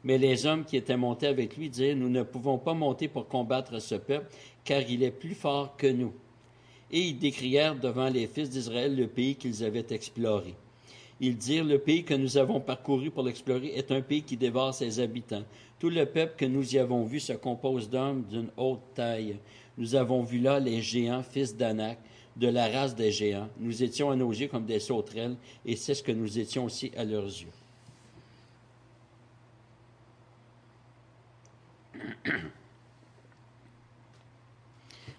Mais 0.05 0.19
les 0.19 0.47
hommes 0.47 0.65
qui 0.65 0.77
étaient 0.77 0.97
montés 0.97 1.27
avec 1.27 1.57
lui 1.57 1.69
dirent, 1.69 1.97
Nous 1.97 2.09
ne 2.09 2.23
pouvons 2.23 2.59
pas 2.59 2.75
monter 2.75 3.09
pour 3.09 3.29
combattre 3.29 3.81
ce 3.81 3.97
peuple, 3.97 4.31
car 4.65 4.83
il 4.83 5.03
est 5.03 5.11
plus 5.11 5.35
fort 5.35 5.77
que 5.77 5.87
nous. 5.87 6.13
Et 6.91 7.01
ils 7.09 7.19
décrièrent 7.19 7.77
devant 7.77 8.09
les 8.09 8.27
fils 8.27 8.49
d'Israël 8.49 8.97
le 8.97 9.07
pays 9.07 9.35
qu'ils 9.37 9.65
avaient 9.65 9.87
exploré. 9.91 10.55
Ils 11.21 11.37
dirent, 11.37 11.65
Le 11.65 11.79
pays 11.79 12.05
que 12.05 12.15
nous 12.15 12.37
avons 12.39 12.61
parcouru 12.61 13.11
pour 13.11 13.25
l'explorer 13.25 13.73
est 13.77 13.91
un 13.91 14.01
pays 14.01 14.23
qui 14.23 14.37
dévore 14.37 14.73
ses 14.73 15.01
habitants. 15.01 15.43
Tout 15.79 15.91
le 15.91 16.07
peuple 16.07 16.35
que 16.37 16.45
nous 16.45 16.75
y 16.75 16.79
avons 16.79 17.05
vu 17.05 17.21
se 17.21 17.33
compose 17.35 17.91
d'hommes 17.91 18.23
d'une 18.25 18.51
haute 18.57 18.81
taille. 18.95 19.37
Nous 19.77 19.95
avons 19.95 20.23
vu 20.23 20.39
là 20.41 20.59
les 20.59 20.81
géants, 20.83 21.23
fils 21.23 21.55
d'Anak, 21.57 21.99
de 22.37 22.49
la 22.49 22.69
race 22.69 22.95
des 22.95 23.11
géants. 23.13 23.49
Nous 23.59 23.83
étions 23.83 24.11
à 24.11 24.17
nos 24.17 24.31
yeux 24.31 24.49
comme 24.49 24.65
des 24.65 24.81
sauterelles, 24.81 25.37
et 25.67 25.77
c'est 25.77 25.95
ce 25.95 26.03
que 26.03 26.13
nous 26.13 26.39
étions 26.39 26.65
aussi 26.65 26.91
à 26.97 27.05
leurs 27.05 27.25
yeux. 27.25 27.49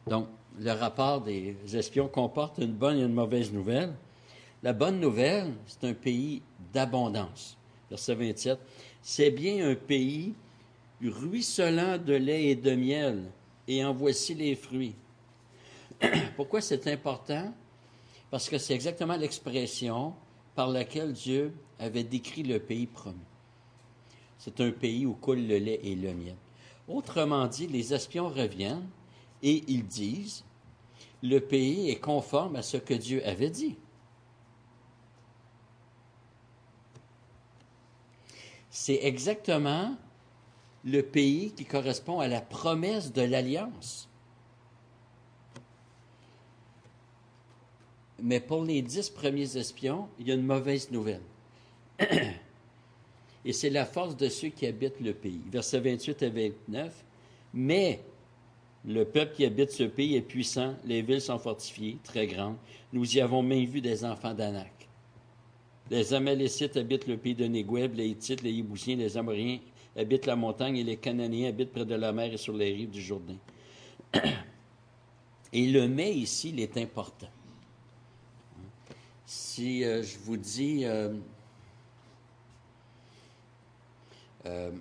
Donc, 0.07 0.27
le 0.59 0.71
rapport 0.71 1.21
des 1.21 1.55
espions 1.73 2.09
comporte 2.09 2.57
une 2.57 2.73
bonne 2.73 2.97
et 2.97 3.03
une 3.03 3.13
mauvaise 3.13 3.51
nouvelle. 3.51 3.93
La 4.61 4.73
bonne 4.73 4.99
nouvelle, 4.99 5.53
c'est 5.65 5.85
un 5.85 5.93
pays 5.93 6.41
d'abondance. 6.73 7.57
Verset 7.89 8.15
27. 8.15 8.59
C'est 9.01 9.31
bien 9.31 9.69
un 9.69 9.75
pays 9.75 10.33
ruisselant 11.01 11.97
de 11.97 12.13
lait 12.13 12.47
et 12.47 12.55
de 12.55 12.75
miel, 12.75 13.23
et 13.67 13.85
en 13.85 13.93
voici 13.93 14.35
les 14.35 14.55
fruits. 14.55 14.95
Pourquoi 16.35 16.59
c'est 16.59 16.87
important? 16.87 17.53
Parce 18.29 18.49
que 18.49 18.57
c'est 18.57 18.73
exactement 18.73 19.15
l'expression 19.15 20.13
par 20.55 20.67
laquelle 20.67 21.13
Dieu 21.13 21.53
avait 21.79 22.03
décrit 22.03 22.43
le 22.43 22.59
pays 22.59 22.85
promis. 22.85 23.17
C'est 24.37 24.59
un 24.59 24.71
pays 24.71 25.05
où 25.05 25.13
coule 25.13 25.47
le 25.47 25.57
lait 25.57 25.79
et 25.83 25.95
le 25.95 26.13
miel. 26.13 26.35
Autrement 26.87 27.47
dit, 27.47 27.67
les 27.67 27.93
espions 27.93 28.27
reviennent 28.27 28.87
et 29.41 29.63
ils 29.67 29.85
disent, 29.85 30.43
le 31.21 31.39
pays 31.39 31.89
est 31.89 31.99
conforme 31.99 32.55
à 32.55 32.61
ce 32.61 32.77
que 32.77 32.93
Dieu 32.93 33.25
avait 33.25 33.49
dit. 33.49 33.77
C'est 38.69 38.99
exactement 39.03 39.97
le 40.85 41.01
pays 41.01 41.51
qui 41.51 41.65
correspond 41.65 42.19
à 42.19 42.27
la 42.27 42.41
promesse 42.41 43.11
de 43.11 43.21
l'alliance. 43.21 44.07
Mais 48.21 48.39
pour 48.39 48.63
les 48.63 48.81
dix 48.81 49.09
premiers 49.09 49.57
espions, 49.57 50.07
il 50.19 50.27
y 50.27 50.31
a 50.31 50.35
une 50.35 50.45
mauvaise 50.45 50.91
nouvelle. 50.91 51.21
Et 53.45 53.53
c'est 53.53 53.69
la 53.69 53.85
force 53.85 54.15
de 54.17 54.27
ceux 54.29 54.49
qui 54.49 54.65
habitent 54.65 54.99
le 54.99 55.13
pays. 55.13 55.41
Versets 55.47 55.79
28 55.79 56.21
et 56.23 56.29
29. 56.29 57.03
Mais 57.53 58.01
le 58.85 59.05
peuple 59.05 59.35
qui 59.35 59.45
habite 59.45 59.71
ce 59.71 59.83
pays 59.83 60.15
est 60.15 60.21
puissant, 60.21 60.75
les 60.85 61.01
villes 61.01 61.21
sont 61.21 61.39
fortifiées, 61.39 61.97
très 62.03 62.27
grandes. 62.27 62.55
Nous 62.93 63.17
y 63.17 63.21
avons 63.21 63.43
même 63.43 63.65
vu 63.65 63.81
des 63.81 64.05
enfants 64.05 64.33
d'Anak. 64.33 64.71
Les 65.89 66.13
Amalécites 66.13 66.77
habitent 66.77 67.07
le 67.07 67.17
pays 67.17 67.35
de 67.35 67.45
Négueb, 67.45 67.95
les 67.95 68.07
Hittites, 68.07 68.41
les 68.41 68.51
Yébousiens, 68.51 68.95
les 68.95 69.17
Amoriens 69.17 69.59
habitent 69.97 70.27
la 70.27 70.35
montagne 70.35 70.77
et 70.77 70.83
les 70.83 70.97
Cananéens 70.97 71.49
habitent 71.49 71.71
près 71.71 71.85
de 71.85 71.95
la 71.95 72.11
mer 72.11 72.33
et 72.33 72.37
sur 72.37 72.55
les 72.55 72.71
rives 72.71 72.91
du 72.91 73.01
Jourdain. 73.01 73.37
Et 75.51 75.67
le 75.67 75.87
mais 75.87 76.13
ici, 76.13 76.49
il 76.49 76.59
est 76.59 76.77
important. 76.77 77.29
Si 79.25 79.83
euh, 79.83 80.03
je 80.03 80.17
vous 80.19 80.37
dis 80.37 80.85
euh, 80.85 81.13
euh, 84.45 84.71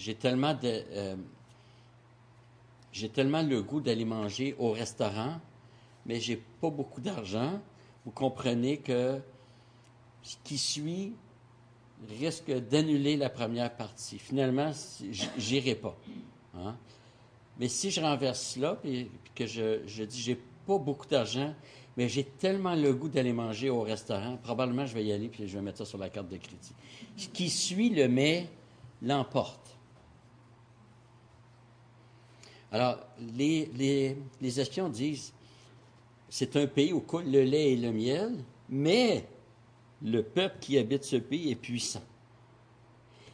j'ai 0.00 0.14
tellement 0.14 0.54
de 0.54 0.82
j'ai 2.92 3.08
tellement 3.08 3.42
le 3.42 3.62
goût 3.62 3.80
d'aller 3.80 4.04
manger 4.04 4.56
au 4.58 4.72
restaurant, 4.72 5.40
mais 6.06 6.18
j'ai 6.20 6.36
pas 6.36 6.70
beaucoup 6.70 7.00
d'argent. 7.00 7.60
Vous 8.04 8.10
comprenez 8.10 8.78
que 8.78 9.20
ce 10.22 10.36
qui 10.42 10.58
suit 10.58 11.12
risque 12.18 12.50
d'annuler 12.50 13.16
la 13.16 13.30
première 13.30 13.76
partie. 13.76 14.18
Finalement, 14.18 14.72
j'irai 15.36 15.74
pas. 15.74 15.96
Hein. 16.54 16.74
Mais 17.58 17.68
si 17.68 17.90
je 17.90 18.00
renverse 18.00 18.40
cela, 18.40 18.78
et 18.84 19.08
que 19.34 19.46
je, 19.46 19.86
je 19.86 20.02
dis 20.02 20.20
j'ai 20.20 20.40
pas 20.66 20.78
beaucoup 20.78 21.06
d'argent, 21.06 21.54
mais 21.96 22.08
j'ai 22.08 22.24
tellement 22.24 22.74
le 22.74 22.92
goût 22.94 23.08
d'aller 23.08 23.32
manger 23.32 23.68
au 23.70 23.82
restaurant, 23.82 24.38
probablement 24.38 24.86
je 24.86 24.94
vais 24.94 25.04
y 25.04 25.12
aller 25.12 25.28
puis 25.28 25.46
je 25.46 25.58
vais 25.58 25.62
mettre 25.62 25.78
ça 25.78 25.84
sur 25.84 25.98
la 25.98 26.08
carte 26.08 26.28
de 26.28 26.38
crédit. 26.38 26.72
Ce 27.16 27.28
qui 27.28 27.50
suit 27.50 27.90
le 27.90 28.08
mais 28.08 28.48
l'emporte. 29.02 29.69
Alors, 32.72 32.98
les, 33.36 34.16
espions 34.42 34.88
disent 34.88 35.32
c'est 36.28 36.54
un 36.56 36.66
pays 36.66 36.92
où 36.92 37.00
coule 37.00 37.24
le 37.24 37.42
lait 37.42 37.72
et 37.72 37.76
le 37.76 37.90
miel, 37.92 38.44
mais 38.68 39.26
le 40.02 40.22
peuple 40.22 40.58
qui 40.60 40.78
habite 40.78 41.04
ce 41.04 41.16
pays 41.16 41.50
est 41.50 41.56
puissant. 41.56 42.02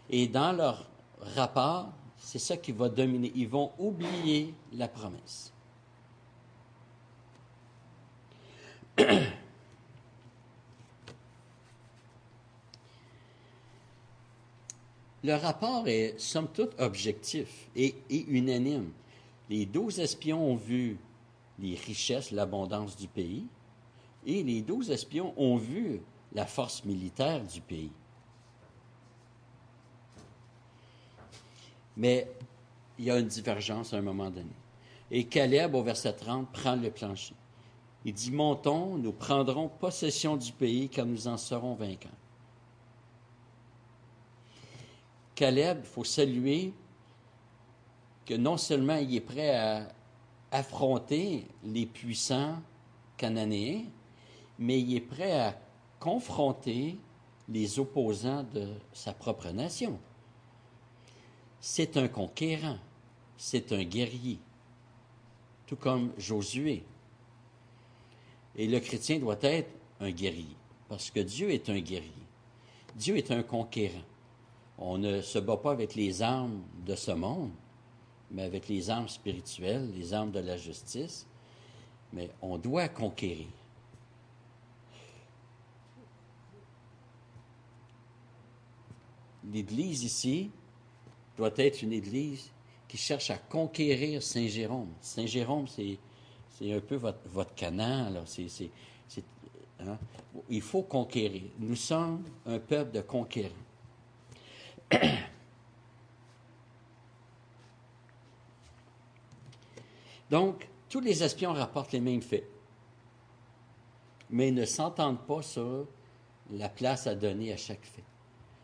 Et 0.09 0.27
dans 0.27 0.53
leur 0.53 0.89
rapport, 1.21 1.93
c'est 2.17 2.39
ça 2.39 2.57
qui 2.57 2.73
va 2.73 2.89
dominer. 2.89 3.31
Ils 3.35 3.49
vont 3.49 3.73
oublier 3.79 4.55
la 4.73 4.89
promesse. 4.89 5.53
Le 15.25 15.35
rapport 15.35 15.87
est 15.89 16.19
somme 16.19 16.49
toute 16.55 16.81
objectif 16.81 17.69
et 17.75 17.97
unanime. 18.09 18.93
Les 19.49 19.67
douze 19.67 20.01
espions 20.01 20.53
ont 20.53 20.57
vu 20.57 20.99
les 21.59 21.75
richesses, 21.75 22.31
l'abondance 22.31 22.97
du 22.97 23.09
pays, 23.09 23.47
et 24.27 24.43
les 24.43 24.61
douze 24.61 24.91
espions 24.91 25.33
ont 25.37 25.57
vu 25.57 26.01
la 26.33 26.47
force 26.47 26.85
militaire 26.85 27.45
du 27.45 27.61
pays. 27.61 27.93
Mais 31.97 32.29
il 32.99 33.07
y 33.07 33.11
a 33.11 33.19
une 33.19 33.29
divergence 33.29 33.95
à 33.95 33.99
un 33.99 34.03
moment 34.03 34.31
donné. 34.31 34.51
Et 35.11 35.25
Caleb, 35.25 35.75
au 35.75 35.83
verset 35.83 36.13
30, 36.13 36.51
prend 36.53 36.77
le 36.77 36.91
plancher. 36.91 37.35
Il 38.05 38.13
dit, 38.13 38.31
montons, 38.31 38.97
nous 38.97 39.13
prendrons 39.13 39.69
possession 39.69 40.37
du 40.37 40.53
pays 40.53 40.89
car 40.89 41.07
nous 41.07 41.27
en 41.29 41.37
serons 41.37 41.75
vainqueurs. 41.75 42.13
Caleb, 45.35 45.81
il 45.83 45.87
faut 45.87 46.05
saluer 46.05 46.73
que 48.27 48.35
non 48.35 48.57
seulement 48.57 48.97
il 48.97 49.15
est 49.15 49.21
prêt 49.21 49.55
à 49.55 49.89
affronter 50.51 51.47
les 51.65 51.87
puissants 51.87 52.57
cananéens, 53.17 53.85
mais 54.59 54.81
il 54.81 54.97
est 54.97 55.01
prêt 55.01 55.41
à 55.41 55.59
confronter 56.01 56.99
les 57.49 57.79
opposants 57.79 58.45
de 58.53 58.75
sa 58.93 59.13
propre 59.15 59.49
nation. 59.51 59.99
C'est 61.61 61.97
un 61.97 62.09
conquérant, 62.09 62.79
c'est 63.37 63.73
un 63.73 63.85
guerrier, 63.85 64.39
tout 65.67 65.77
comme 65.77 66.13
Josué. 66.19 66.85
Et 68.57 68.67
le 68.67 68.81
chrétien 68.81 69.19
doit 69.19 69.39
être 69.43 69.71
un 70.01 70.11
guerrier, 70.11 70.57
parce 70.89 71.11
que 71.11 71.21
Dieu 71.21 71.51
est 71.51 71.69
un 71.71 71.79
guerrier. 71.79 72.13
Dieu 72.97 73.17
est 73.17 73.31
un 73.31 73.43
conquérant. 73.43 74.05
On 74.79 74.99
ne 74.99 75.21
se 75.21 75.39
bat 75.39 75.57
pas 75.57 75.73
avec 75.73 75.95
les 75.95 76.23
armes 76.23 76.63
de 76.85 76.95
ce 76.95 77.13
monde, 77.13 77.51
mais 78.31 78.43
avec 78.43 78.69
les 78.69 78.91
armes 78.91 79.09
spirituelles, 79.09 79.91
les 79.95 80.13
armes 80.13 80.33
de 80.33 80.41
la 80.41 80.57
justice. 80.57 81.27
Mais 82.13 82.31
on 82.43 82.59
doit 82.59 82.89
conquérir. 82.89 83.49
L'Église 89.53 90.03
ici 90.03 90.51
doit 91.37 91.53
être 91.57 91.83
une 91.83 91.93
Église 91.93 92.51
qui 92.89 92.97
cherche 92.97 93.31
à 93.31 93.39
conquérir 93.39 94.23
Saint 94.23 94.47
Jérôme. 94.47 94.93
Saint 95.01 95.27
Jérôme, 95.27 95.67
c'est, 95.69 95.99
un 96.63 96.81
peu 96.81 96.97
votre, 96.97 97.29
votre 97.29 97.55
canan. 97.55 98.13
Hein? 99.81 99.99
Il 100.49 100.63
faut 100.63 100.83
conquérir. 100.83 101.43
Nous 101.59 101.77
sommes 101.77 102.25
un 102.47 102.59
peuple 102.59 102.93
de 102.93 103.01
conquérants. 103.03 103.51
Donc, 110.31 110.69
tous 110.89 111.01
les 111.01 111.23
espions 111.23 111.53
rapportent 111.53 111.93
les 111.93 112.01
mêmes 112.01 112.23
faits, 112.23 112.49
mais 114.31 114.51
ne 114.51 114.65
s'entendent 114.65 115.25
pas 115.27 115.43
sur 115.43 115.87
la 116.51 116.69
place 116.69 117.07
à 117.07 117.15
donner 117.15 117.53
à 117.53 117.57
chaque 117.57 117.85
fait, 117.85 118.05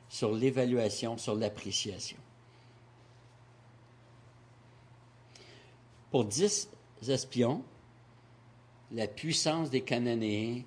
sur 0.09 0.33
l'évaluation, 0.33 1.16
sur 1.19 1.35
l'appréciation. 1.35 2.19
Pour 6.11 6.25
dix 6.25 6.69
espions, 7.09 7.64
la 8.90 9.07
puissance 9.07 9.71
des 9.71 9.81
Cananéens 9.81 10.62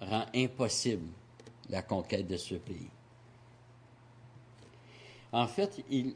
rend 0.00 0.26
impossible 0.34 1.08
la 1.68 1.82
conquête 1.82 2.26
de 2.26 2.36
ce 2.36 2.54
pays. 2.54 2.88
En 5.32 5.48
fait, 5.48 5.82
ils, 5.90 6.14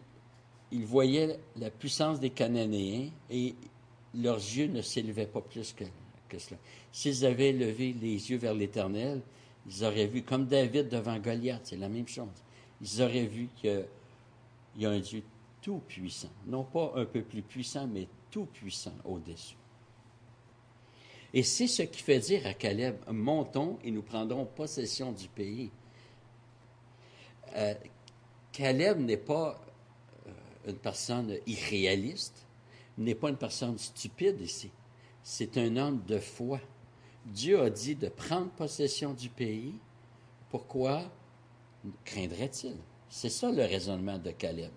voyaient 0.84 1.40
la 1.56 1.70
puissance 1.70 2.20
des 2.20 2.30
Cananéens 2.30 3.10
et 3.30 3.56
leurs 4.14 4.36
yeux 4.36 4.66
ne 4.66 4.82
s'élevaient 4.82 5.26
pas 5.26 5.40
plus 5.40 5.72
que, 5.72 5.84
cela. 6.38 6.58
S'ils 6.92 7.24
avaient 7.24 7.52
levé 7.52 7.94
les 8.00 8.30
yeux 8.30 8.38
vers 8.38 8.54
l'Éternel, 8.54 9.20
ils 9.66 9.84
auraient 9.84 10.06
vu, 10.06 10.22
comme 10.22 10.46
David 10.46 10.88
devant 10.88 11.18
Goliath, 11.18 11.62
c'est 11.64 11.76
la 11.76 11.88
même 11.88 12.08
chose. 12.08 12.28
Ils 12.80 13.02
auraient 13.02 13.26
vu 13.26 13.48
qu'il 13.56 13.86
y 14.78 14.86
a 14.86 14.90
un 14.90 15.00
Dieu 15.00 15.22
tout 15.60 15.80
puissant, 15.86 16.30
non 16.46 16.64
pas 16.64 16.92
un 16.96 17.04
peu 17.04 17.22
plus 17.22 17.42
puissant, 17.42 17.86
mais 17.86 18.06
tout 18.30 18.46
puissant 18.46 18.94
au-dessus. 19.04 19.56
Et 21.34 21.42
c'est 21.42 21.66
ce 21.66 21.82
qui 21.82 22.02
fait 22.02 22.20
dire 22.20 22.46
à 22.46 22.54
Caleb, 22.54 22.96
montons 23.10 23.78
et 23.84 23.90
nous 23.90 24.02
prendrons 24.02 24.46
possession 24.46 25.12
du 25.12 25.28
pays. 25.28 25.70
Euh, 27.54 27.74
Caleb 28.52 28.98
n'est 28.98 29.18
pas 29.18 29.60
euh, 30.26 30.30
une 30.70 30.78
personne 30.78 31.36
irréaliste, 31.46 32.46
n'est 32.98 33.14
pas 33.14 33.30
une 33.30 33.36
personne 33.36 33.78
stupide 33.78 34.40
ici. 34.40 34.70
C'est 35.22 35.56
un 35.56 35.76
homme 35.76 36.02
de 36.06 36.18
foi. 36.18 36.60
Dieu 37.24 37.60
a 37.60 37.70
dit 37.70 37.94
de 37.94 38.08
prendre 38.08 38.50
possession 38.50 39.12
du 39.12 39.28
pays. 39.28 39.74
Pourquoi 40.50 41.02
craindrait-il? 42.04 42.76
C'est 43.08 43.28
ça 43.28 43.50
le 43.50 43.62
raisonnement 43.62 44.18
de 44.18 44.30
Caleb. 44.32 44.72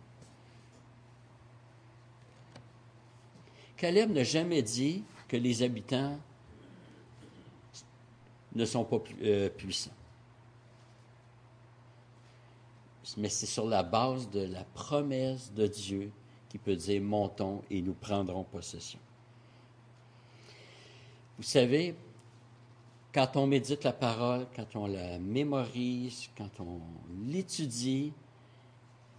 Caleb 3.76 4.12
n'a 4.12 4.24
jamais 4.24 4.62
dit 4.62 5.04
que 5.28 5.38
les 5.38 5.64
habitants 5.64 6.18
ne 8.54 8.66
sont 8.66 8.84
pas 8.84 9.02
euh, 9.24 9.50
puissants. 9.50 9.92
Mais 13.18 13.30
c'est 13.30 13.46
sur 13.46 13.68
la 13.68 13.84
base 13.84 14.30
de 14.30 14.42
la 14.42 14.64
promesse 14.64 15.52
de 15.54 15.68
Dieu 15.68 16.12
qui 16.52 16.58
peut 16.58 16.76
dire 16.76 17.02
montons 17.02 17.62
et 17.72 17.82
nous 17.82 17.94
prendrons 17.94 18.44
possession. 18.44 19.00
Vous 21.38 21.44
savez, 21.44 21.96
quand 23.14 23.38
on 23.38 23.48
médite 23.48 23.86
la 23.86 23.94
parole, 23.94 24.46
quand 24.54 24.76
on 24.76 24.86
la 24.86 25.18
mémorise, 25.18 26.30
quand 26.38 26.60
on 26.60 26.82
l'étudie, 27.26 28.12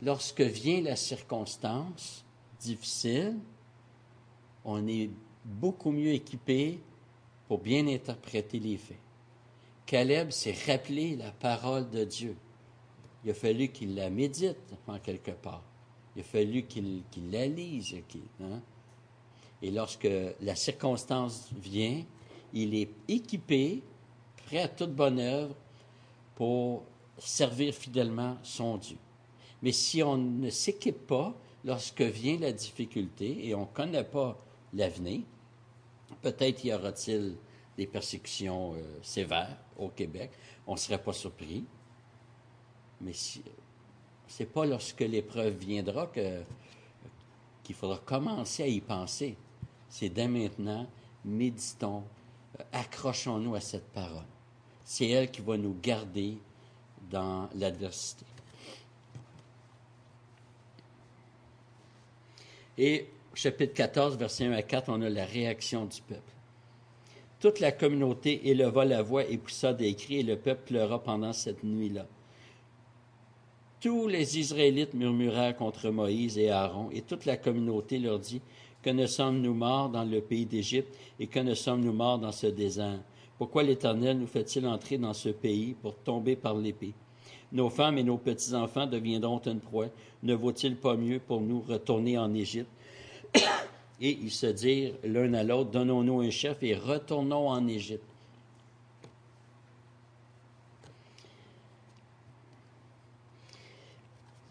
lorsque 0.03 0.43
vient 0.43 0.83
la 0.83 0.95
circonstance 0.95 2.23
difficile, 2.61 3.39
on 4.67 4.87
est 4.87 5.09
beaucoup 5.43 5.91
mieux 5.91 6.13
équipé 6.13 6.81
pour 7.49 7.61
bien 7.61 7.89
interpréter 7.89 8.59
les 8.59 8.77
faits. 8.77 9.01
Caleb 9.87 10.33
s'est 10.33 10.57
rappelé 10.67 11.17
la 11.17 11.31
parole 11.31 11.89
de 11.89 12.05
Dieu. 12.05 12.37
Il 13.25 13.31
a 13.31 13.35
fallu 13.35 13.69
qu'il 13.69 13.95
la 13.95 14.11
médite 14.11 14.75
en 14.87 14.99
quelque 14.99 15.31
part. 15.31 15.63
Il 16.17 16.21
a 16.21 16.25
fallu 16.25 16.65
qu'il 16.65 17.03
la 17.31 17.47
lise. 17.47 17.97
Hein. 18.43 18.61
Et 19.63 19.71
lorsque 19.71 20.09
la 20.41 20.55
circonstance 20.55 21.51
vient, 21.57 22.05
il 22.53 22.75
est 22.75 22.91
équipé, 23.09 23.83
prêt 24.47 24.59
à 24.59 24.69
toute 24.69 24.93
bonne 24.93 25.21
œuvre 25.21 25.55
pour 26.35 26.83
servir 27.19 27.73
fidèlement 27.75 28.37
son 28.43 28.77
Dieu. 28.77 28.97
Mais 29.63 29.73
si 29.73 30.03
on 30.03 30.17
ne 30.17 30.51
s'équipe 30.51 31.07
pas 31.07 31.35
lorsque 31.65 32.03
vient 32.03 32.39
la 32.39 32.53
difficulté 32.53 33.47
et 33.49 33.55
on 33.55 33.61
ne 33.61 33.67
connaît 33.67 34.05
pas 34.05 34.37
l'avenir, 34.75 35.21
peut-être 36.21 36.65
y 36.65 36.73
aura-t-il 36.73 37.37
des 37.77 37.87
persécutions 37.87 38.75
euh, 38.75 38.99
sévères 39.03 39.57
au 39.79 39.89
Québec. 39.89 40.31
On 40.67 40.75
ne 40.75 40.79
serait 40.79 41.03
pas 41.03 41.13
surpris. 41.13 41.65
Mais 43.01 43.13
si, 43.13 43.43
c'est 44.35 44.47
pas 44.47 44.65
lorsque 44.65 45.01
l'épreuve 45.01 45.59
viendra 45.59 46.11
qu'il 47.63 47.75
faudra 47.75 47.99
commencer 47.99 48.63
à 48.63 48.67
y 48.67 48.81
penser. 48.81 49.37
C'est 49.91 50.09
dès 50.09 50.27
maintenant, 50.27 50.87
méditons, 51.23 52.03
euh, 52.59 52.63
accrochons-nous 52.73 53.55
à 53.55 53.61
cette 53.61 53.93
parole. 53.93 54.25
C'est 54.87 55.07
elle 55.11 55.31
qui 55.31 55.43
va 55.43 55.59
nous 55.59 55.77
garder 55.83 56.39
dans 57.11 57.51
l'adversité. 57.57 58.25
Et 62.79 63.09
chapitre 63.35 63.75
14, 63.75 64.17
versets 64.17 64.47
1 64.47 64.53
à 64.53 64.63
4, 64.63 64.89
on 64.89 65.03
a 65.03 65.11
la 65.11 65.27
réaction 65.27 65.85
du 65.85 66.01
peuple. 66.01 66.33
Toute 67.39 67.61
la 67.61 67.71
communauté 67.71 68.49
éleva 68.49 68.87
la 68.87 69.03
voix 69.03 69.25
et 69.25 69.37
poussa 69.37 69.75
des 69.75 69.95
cris, 69.95 70.21
et 70.21 70.23
le 70.23 70.39
peuple 70.39 70.69
pleura 70.69 71.03
pendant 71.03 71.35
cette 71.35 71.63
nuit-là. 71.63 72.07
Tous 73.83 74.07
les 74.07 74.39
Israélites 74.39 74.95
murmurèrent 74.95 75.57
contre 75.57 75.91
Moïse 75.91 76.39
et 76.39 76.51
Aaron, 76.51 76.91
et 76.93 77.01
toute 77.01 77.25
la 77.25 77.37
communauté 77.37 77.99
leur 77.99 78.21
dit, 78.21 78.41
Que 78.81 78.91
ne 78.91 79.07
sommes-nous 79.07 79.55
morts 79.55 79.89
dans 79.89 80.05
le 80.05 80.21
pays 80.21 80.47
d'Égypte, 80.47 80.97
et 81.19 81.27
que 81.27 81.41
ne 81.41 81.53
sommes-nous 81.53 81.93
morts 81.93 82.21
dans 82.21 82.31
ce 82.31 82.47
désert? 82.47 83.01
Pourquoi 83.39 83.65
l'Éternel 83.65 84.19
nous 84.19 84.29
fait-il 84.29 84.69
entrer 84.69 84.99
dans 84.99 85.15
ce 85.15 85.31
pays 85.31 85.75
pour 85.83 85.97
tomber 85.97 86.37
par 86.37 86.55
l'épée? 86.55 86.93
Nos 87.51 87.71
femmes 87.71 87.99
et 87.99 88.05
nos 88.05 88.19
petits-enfants 88.19 88.87
deviendront 88.87 89.41
une 89.47 89.59
proie. 89.59 89.89
Ne 90.23 90.35
vaut-il 90.35 90.77
pas 90.77 90.97
mieux 90.97 91.19
pour 91.19 91.41
nous 91.41 91.61
retourner 91.61 92.17
en 92.17 92.33
Égypte? 92.35 92.71
et 94.01 94.17
ils 94.23 94.31
se 94.31 94.47
dirent 94.47 94.95
l'un 95.03 95.35
à 95.35 95.43
l'autre, 95.43 95.73
donnons-nous 95.73 96.21
un 96.21 96.31
chef 96.31 96.63
et 96.63 96.77
retournons 96.77 97.49
en 97.49 97.67
Égypte. 97.67 98.12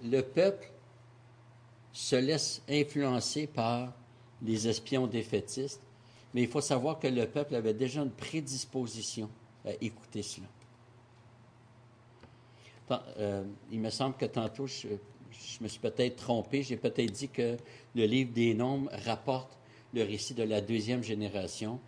Le 0.04 0.22
peuple 0.22 0.70
se 1.94 2.16
laisse 2.16 2.62
influencer 2.70 3.48
par 3.48 3.94
les 4.42 4.68
espions 4.68 5.08
défaitistes, 5.08 5.82
mais 6.34 6.42
il 6.44 6.48
faut 6.48 6.62
savoir 6.62 7.00
que 7.00 7.08
le 7.08 7.28
peuple 7.28 7.56
avait 7.56 7.74
déjà 7.74 8.02
une 8.02 8.12
prédisposition 8.12 9.30
à 9.66 9.72
écouter 9.82 10.24
cela. 10.24 10.48
Euh, 13.20 13.44
il 13.72 13.80
me 13.80 13.90
semble 13.90 14.16
que 14.16 14.26
tantôt, 14.26 14.68
je, 14.68 14.88
je 15.32 15.64
me 15.64 15.68
suis 15.68 15.80
peut-être 15.80 16.18
trompé. 16.18 16.64
J'ai 16.64 16.78
peut-être 16.78 17.12
dit 17.12 17.30
que 17.30 17.58
le 17.96 18.06
livre 18.06 18.32
des 18.34 18.54
Nombres 18.54 18.90
rapporte 19.06 19.58
le 19.94 20.04
récit 20.04 20.34
de 20.34 20.44
la 20.44 20.62
deuxième 20.62 21.04
génération. 21.04 21.80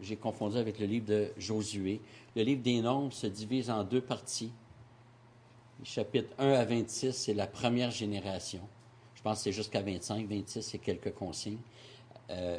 J'ai 0.00 0.16
confondu 0.16 0.56
avec 0.56 0.78
le 0.78 0.86
livre 0.86 1.06
de 1.06 1.30
Josué. 1.38 2.00
Le 2.36 2.42
livre 2.42 2.62
des 2.62 2.80
Nombres 2.80 3.12
se 3.12 3.26
divise 3.26 3.70
en 3.70 3.84
deux 3.84 4.00
parties. 4.00 4.52
Chapitre 5.84 6.28
1 6.38 6.52
à 6.52 6.64
26, 6.64 7.12
c'est 7.12 7.34
la 7.34 7.46
première 7.46 7.90
génération. 7.90 8.60
Je 9.14 9.22
pense 9.22 9.38
que 9.38 9.44
c'est 9.44 9.52
jusqu'à 9.52 9.82
25. 9.82 10.26
26, 10.28 10.62
c'est 10.62 10.78
quelques 10.78 11.12
consignes. 11.12 11.58
Euh, 12.30 12.58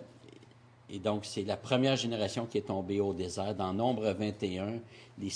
et 0.90 1.00
donc, 1.00 1.26
c'est 1.26 1.44
la 1.44 1.58
première 1.58 1.96
génération 1.96 2.46
qui 2.46 2.58
est 2.58 2.68
tombée 2.68 3.00
au 3.00 3.14
désert. 3.14 3.56
Dans 3.56 3.74
Nombre 3.74 4.12
21, 4.12 4.80
les, 5.20 5.32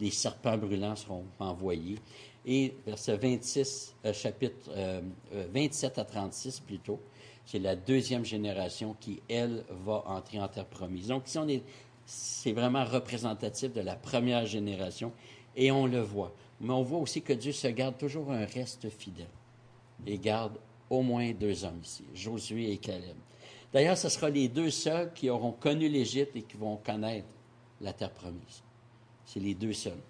les 0.00 0.10
serpents 0.10 0.56
brûlants 0.56 0.96
seront 0.96 1.24
envoyés 1.38 1.98
et 2.46 2.74
verset 2.86 3.16
26, 3.16 3.94
euh, 4.04 4.12
chapitre 4.12 4.70
27 5.52 5.98
euh, 5.98 6.00
euh, 6.00 6.02
à 6.02 6.04
36 6.04 6.60
plutôt, 6.60 7.00
c'est 7.46 7.58
la 7.58 7.76
deuxième 7.76 8.24
génération 8.24 8.96
qui, 9.00 9.20
elle, 9.28 9.64
va 9.84 10.02
entrer 10.06 10.40
en 10.40 10.48
terre 10.48 10.66
promise. 10.66 11.08
Donc, 11.08 11.22
si 11.26 11.38
on 11.38 11.48
est, 11.48 11.62
c'est 12.06 12.52
vraiment 12.52 12.84
représentatif 12.84 13.72
de 13.72 13.80
la 13.80 13.96
première 13.96 14.46
génération 14.46 15.12
et 15.56 15.70
on 15.70 15.86
le 15.86 16.00
voit. 16.00 16.34
Mais 16.60 16.72
on 16.72 16.82
voit 16.82 16.98
aussi 16.98 17.22
que 17.22 17.32
Dieu 17.32 17.52
se 17.52 17.68
garde 17.68 17.98
toujours 17.98 18.30
un 18.30 18.44
reste 18.44 18.88
fidèle 18.88 19.26
et 20.06 20.18
garde 20.18 20.58
au 20.90 21.02
moins 21.02 21.32
deux 21.32 21.64
hommes 21.64 21.80
ici, 21.82 22.04
Josué 22.14 22.70
et 22.70 22.78
Caleb. 22.78 23.16
D'ailleurs, 23.72 23.98
ce 23.98 24.08
sera 24.08 24.30
les 24.30 24.48
deux 24.48 24.70
seuls 24.70 25.12
qui 25.14 25.28
auront 25.30 25.52
connu 25.52 25.88
l'Égypte 25.88 26.36
et 26.36 26.42
qui 26.42 26.56
vont 26.56 26.76
connaître 26.76 27.26
la 27.80 27.92
terre 27.92 28.12
promise. 28.12 28.62
C'est 29.26 29.40
les 29.40 29.54
deux 29.54 29.72
seuls. 29.72 30.00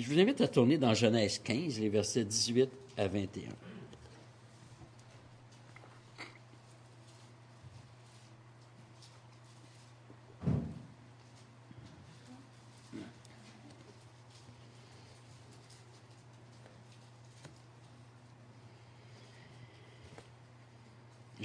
je 0.00 0.08
vous 0.08 0.18
invite 0.18 0.40
à 0.40 0.48
tourner 0.48 0.78
dans 0.78 0.94
Genèse 0.94 1.38
15, 1.38 1.78
les 1.78 1.88
versets 1.88 2.24
18 2.24 2.70
à 2.96 3.06
21. 3.06 3.50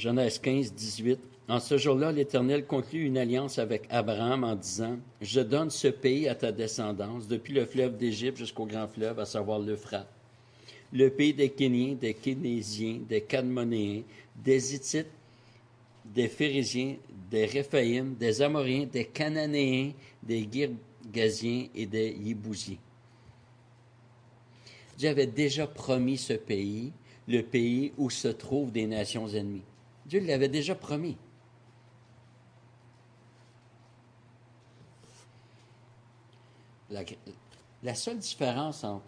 Genèse 0.06 0.38
15, 0.38 0.72
18. 0.76 1.20
En 1.48 1.60
ce 1.60 1.80
jour-là, 1.80 2.12
l'Éternel 2.12 2.68
conclut 2.68 3.06
une 3.06 3.18
alliance 3.18 3.58
avec 3.58 3.88
Abraham 3.90 4.44
en 4.44 4.54
disant, 4.54 5.00
Je 5.20 5.42
donne 5.42 5.72
ce 5.72 5.88
pays 5.88 6.28
à 6.28 6.36
ta 6.36 6.52
descendance, 6.52 7.28
depuis 7.28 7.54
le 7.54 7.66
fleuve 7.66 7.98
d'Égypte 7.98 8.38
jusqu'au 8.38 8.68
grand 8.68 8.88
fleuve, 8.88 9.20
à 9.20 9.26
savoir 9.26 9.58
l'Euphrate. 9.58 10.08
Le 10.94 11.10
pays 11.10 11.34
des 11.34 11.50
Kéniens, 11.50 11.96
des 11.96 12.14
Kénésiens, 12.14 13.00
des 13.10 13.22
Cadmonéens, 13.22 14.04
des 14.36 14.76
Hittites, 14.76 15.10
des 16.06 16.28
Phérésiens, 16.28 16.98
des 17.32 17.48
Réphaïm, 17.48 18.14
des 18.14 18.44
Amoriens, 18.44 18.86
des 18.86 19.06
Cananéens, 19.06 19.92
des 20.22 20.48
Gaziens 21.12 21.66
et 21.74 21.88
des 21.88 22.12
Yébousiens. 22.12 22.78
Dieu 25.00 25.10
avait 25.10 25.26
déjà 25.26 25.66
promis 25.66 26.18
ce 26.18 26.34
pays, 26.34 26.92
le 27.28 27.42
pays 27.42 27.92
où 27.98 28.12
se 28.12 28.28
trouvent 28.28 28.72
des 28.72 28.86
nations 28.86 29.28
ennemies. 29.28 29.64
Dieu 30.06 30.20
l'avait 30.20 30.50
déjà 30.50 30.76
promis. 30.76 31.18
La, 37.84 37.96
seule 37.96 38.20
différence 38.20 38.84
entre 38.84 39.04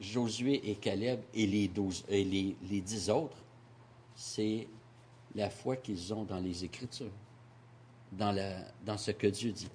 Josué 0.00 0.70
et 0.70 0.74
Caleb 0.74 1.20
et 1.32 1.46
les, 1.46 2.80
dix 2.80 3.08
autres, 3.08 3.36
c'est 4.16 4.66
la 5.34 5.48
foi 5.48 5.76
qu'ils 5.76 6.12
ont 6.12 6.24
dans 6.24 6.40
les 6.40 6.64
Écritures, 6.64 7.12
dans, 8.10 8.36
dans 8.84 8.98
ce 8.98 9.12
que 9.12 9.28
Dieu 9.28 9.52
dit. 9.52 9.70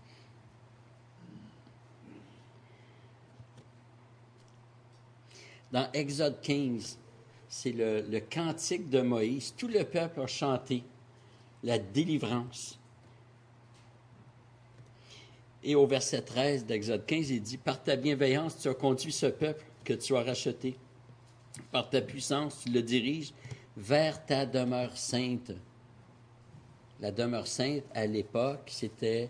Dans 5.72 5.90
Exode 5.94 6.40
15, 6.42 6.98
c'est 7.50 7.72
le, 7.72 8.20
cantique 8.20 8.90
de 8.90 9.02
Moïse. 9.02 9.54
Tout 9.58 9.68
le 9.68 9.84
peuple 9.84 10.22
a 10.22 10.28
chanté 10.28 10.84
la 11.64 11.80
délivrance. 11.80 12.78
Et 15.64 15.76
au 15.76 15.88
verset 15.88 16.22
13 16.22 16.66
d'Exode 16.66 17.06
15, 17.06 17.30
il 17.30 17.42
dit, 17.42 17.58
Par 17.58 17.82
ta 17.82 17.96
bienveillance, 17.96 18.58
tu 18.60 18.68
as 18.68 18.74
conduit 18.74 19.12
ce 19.12 19.26
peuple 19.26 19.66
que 19.84 19.94
tu 19.94 20.16
as 20.16 20.22
racheté. 20.22 20.76
Par 21.72 21.90
ta 21.90 22.02
puissance, 22.02 22.62
tu 22.64 22.70
le 22.70 22.82
diriges 22.82 23.34
vers 23.76 24.26
ta 24.26 24.46
demeure 24.46 24.96
sainte. 24.96 25.52
La 27.00 27.12
demeure 27.12 27.48
sainte, 27.48 27.84
à 27.94 28.06
l'époque, 28.06 28.68
c'était 28.68 29.30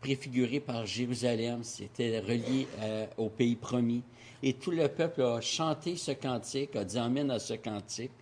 préfiguré 0.00 0.60
par 0.60 0.86
Jérusalem, 0.86 1.64
c'était 1.64 2.20
relié 2.20 2.66
euh, 2.80 3.06
au 3.16 3.28
pays 3.28 3.56
promis. 3.56 4.02
Et 4.42 4.52
tout 4.52 4.70
le 4.70 4.88
peuple 4.88 5.22
a 5.22 5.40
chanté 5.40 5.96
ce 5.96 6.12
cantique, 6.12 6.76
a 6.76 6.84
dit 6.84 6.98
Amen 6.98 7.30
à 7.30 7.38
ce 7.38 7.54
cantique. 7.54 8.12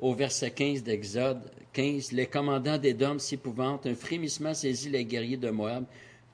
Au 0.00 0.14
verset 0.14 0.50
15 0.50 0.82
d'Exode 0.82 1.50
15, 1.72 2.12
les 2.12 2.26
commandants 2.26 2.78
des 2.78 2.94
dômes 2.94 3.20
s'épouvantent, 3.20 3.86
un 3.86 3.94
frémissement 3.94 4.54
saisit 4.54 4.90
les 4.90 5.04
guerriers 5.04 5.36
de 5.36 5.50
Moab, 5.50 5.84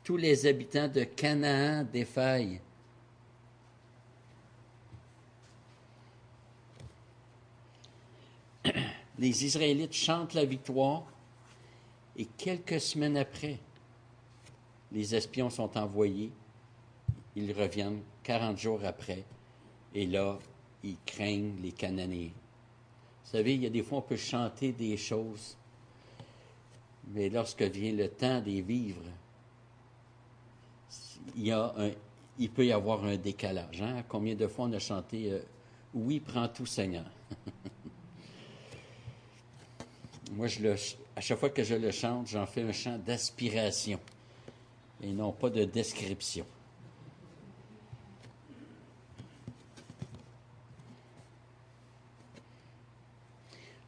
tous 0.03 0.17
les 0.17 0.47
habitants 0.47 0.89
de 0.89 1.05
Canaan 1.05 1.87
défaillent. 1.93 2.61
Les 9.25 9.47
Israélites 9.47 9.95
chantent 9.95 10.35
la 10.35 10.45
victoire 10.45 11.03
et 12.15 12.27
quelques 12.27 12.79
semaines 12.79 13.17
après, 13.17 13.59
les 14.93 15.15
espions 15.15 15.49
sont 15.49 15.79
envoyés. 15.79 16.31
Ils 17.35 17.51
reviennent 17.55 18.03
40 18.23 18.59
jours 18.59 18.85
après 18.85 19.25
et 19.95 20.07
là, 20.07 20.39
ils 20.83 20.99
craignent 21.07 21.57
les 21.63 21.73
Cananéens. 21.73 22.33
Vous 23.25 23.31
savez, 23.31 23.55
il 23.55 23.63
y 23.63 23.67
a 23.67 23.71
des 23.71 23.83
fois, 23.83 23.97
on 23.97 24.03
peut 24.03 24.15
chanter 24.15 24.73
des 24.73 24.99
choses, 24.99 25.57
mais 27.09 27.31
lorsque 27.31 27.63
vient 27.63 27.95
le 27.95 28.11
temps 28.11 28.43
des 28.43 28.61
vivre, 28.61 29.07
il, 31.35 31.47
y 31.47 31.51
a 31.51 31.75
il 32.39 32.51
peut 32.51 32.67
y 32.67 32.73
avoir 32.73 33.03
un 33.07 33.17
décalage. 33.17 33.81
Hein? 33.81 34.05
Combien 34.07 34.35
de 34.35 34.47
fois 34.47 34.67
on 34.67 34.73
a 34.75 34.79
chanté 34.79 35.33
euh, 35.33 35.41
Oui, 35.95 36.21
prends 36.21 36.49
tout, 36.49 36.67
Seigneur 36.67 37.07
Moi, 40.35 40.49
je 40.49 40.63
le, 40.63 40.75
à 41.15 41.21
chaque 41.21 41.39
fois 41.39 41.51
que 41.51 41.63
je 41.63 41.77
le 41.77 41.93
chante, 41.93 42.27
j'en 42.27 42.45
fais 42.45 42.63
un 42.63 42.73
chant 42.73 42.99
d'aspiration 42.99 44.01
et 45.01 45.13
non 45.13 45.31
pas 45.31 45.49
de 45.49 45.65
description. 45.65 46.45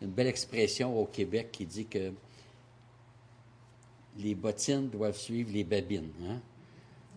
Une 0.01 0.11
belle 0.11 0.29
expression 0.29 0.97
au 1.01 1.07
Québec 1.07 1.49
qui 1.51 1.67
dit 1.67 1.87
que 1.87 2.13
les 4.19 4.37
bottines 4.37 4.89
doivent 4.89 5.19
suivre 5.19 5.51
les 5.53 5.65
babines. 5.65 6.13
Hein? 6.29 6.41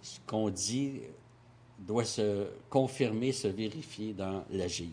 Ce 0.02 0.20
qu'on 0.26 0.50
dit 0.50 1.02
doit 1.78 2.06
se 2.06 2.48
confirmer, 2.68 3.32
se 3.32 3.48
vérifier 3.48 4.14
dans 4.14 4.44
l'agir. 4.50 4.90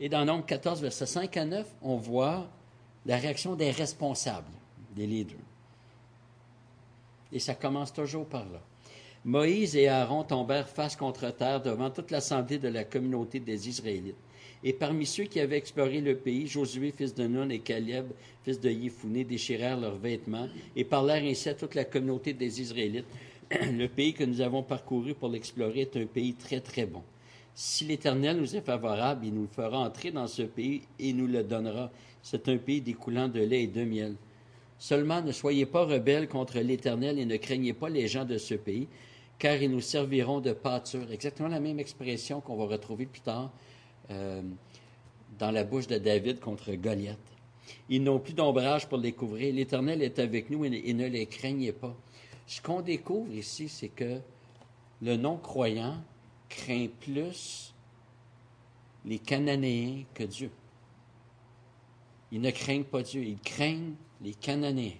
Et 0.00 0.08
dans 0.08 0.24
Nombre 0.24 0.46
14, 0.46 0.80
versets 0.80 1.06
5 1.06 1.36
à 1.36 1.44
9, 1.44 1.66
on 1.82 1.96
voit 1.96 2.48
la 3.04 3.16
réaction 3.16 3.56
des 3.56 3.70
responsables, 3.70 4.46
des 4.94 5.06
leaders. 5.06 5.38
Et 7.32 7.38
ça 7.38 7.54
commence 7.54 7.92
toujours 7.92 8.26
par 8.26 8.44
là. 8.44 8.60
Moïse 9.24 9.76
et 9.76 9.88
Aaron 9.88 10.22
tombèrent 10.22 10.68
face 10.68 10.94
contre 10.94 11.30
terre 11.30 11.60
devant 11.60 11.90
toute 11.90 12.10
l'assemblée 12.10 12.58
de 12.58 12.68
la 12.68 12.84
communauté 12.84 13.40
des 13.40 13.68
Israélites. 13.68 14.14
Et 14.62 14.72
parmi 14.72 15.06
ceux 15.06 15.24
qui 15.24 15.40
avaient 15.40 15.58
exploré 15.58 16.00
le 16.00 16.16
pays, 16.16 16.46
Josué, 16.46 16.92
fils 16.92 17.14
de 17.14 17.26
Nun, 17.26 17.48
et 17.50 17.60
Caleb, 17.60 18.06
fils 18.44 18.60
de 18.60 18.70
Yéphoné, 18.70 19.24
déchirèrent 19.24 19.78
leurs 19.78 19.98
vêtements 19.98 20.48
et 20.74 20.84
parlèrent 20.84 21.22
ainsi 21.22 21.48
à 21.48 21.54
toute 21.54 21.74
la 21.74 21.84
communauté 21.84 22.32
des 22.32 22.60
Israélites. 22.60 23.06
le 23.50 23.86
pays 23.86 24.14
que 24.14 24.24
nous 24.24 24.40
avons 24.40 24.62
parcouru 24.62 25.14
pour 25.14 25.28
l'explorer 25.28 25.82
est 25.82 25.96
un 25.96 26.06
pays 26.06 26.34
très, 26.34 26.60
très 26.60 26.86
bon. 26.86 27.02
Si 27.60 27.84
l'Éternel 27.84 28.36
nous 28.36 28.54
est 28.54 28.60
favorable, 28.60 29.26
il 29.26 29.34
nous 29.34 29.48
fera 29.48 29.80
entrer 29.80 30.12
dans 30.12 30.28
ce 30.28 30.42
pays 30.42 30.82
et 31.00 31.12
nous 31.12 31.26
le 31.26 31.42
donnera. 31.42 31.90
C'est 32.22 32.48
un 32.48 32.56
pays 32.56 32.80
découlant 32.80 33.26
de 33.26 33.40
lait 33.40 33.64
et 33.64 33.66
de 33.66 33.82
miel. 33.82 34.14
Seulement 34.78 35.20
ne 35.22 35.32
soyez 35.32 35.66
pas 35.66 35.84
rebelles 35.84 36.28
contre 36.28 36.60
l'Éternel 36.60 37.18
et 37.18 37.24
ne 37.24 37.36
craignez 37.36 37.72
pas 37.72 37.88
les 37.88 38.06
gens 38.06 38.24
de 38.24 38.38
ce 38.38 38.54
pays, 38.54 38.86
car 39.40 39.60
ils 39.60 39.72
nous 39.72 39.80
serviront 39.80 40.38
de 40.38 40.52
pâture. 40.52 41.10
Exactement 41.10 41.48
la 41.48 41.58
même 41.58 41.80
expression 41.80 42.40
qu'on 42.40 42.54
va 42.54 42.66
retrouver 42.66 43.06
plus 43.06 43.22
tard 43.22 43.50
euh, 44.12 44.40
dans 45.36 45.50
la 45.50 45.64
bouche 45.64 45.88
de 45.88 45.98
David 45.98 46.38
contre 46.38 46.72
Goliath. 46.74 47.18
Ils 47.88 48.04
n'ont 48.04 48.20
plus 48.20 48.34
d'ombrage 48.34 48.86
pour 48.86 48.98
les 48.98 49.10
couvrir. 49.10 49.52
L'Éternel 49.52 50.00
est 50.02 50.20
avec 50.20 50.48
nous 50.48 50.64
et, 50.64 50.92
ne 50.92 51.08
les 51.08 51.26
craignez 51.26 51.72
pas. 51.72 51.96
Ce 52.46 52.62
qu'on 52.62 52.82
découvre 52.82 53.32
ici, 53.32 53.68
c'est 53.68 53.88
que 53.88 54.20
le 55.02 55.16
non-croyant 55.16 55.96
craint 56.48 56.88
plus 57.00 57.74
les 59.04 59.18
Cananéens 59.18 60.04
que 60.14 60.24
Dieu. 60.24 60.50
Ils 62.30 62.40
ne 62.40 62.50
craignent 62.50 62.84
pas 62.84 63.02
Dieu, 63.02 63.22
ils 63.22 63.38
craignent 63.38 63.94
les 64.20 64.34
Cananéens. 64.34 64.98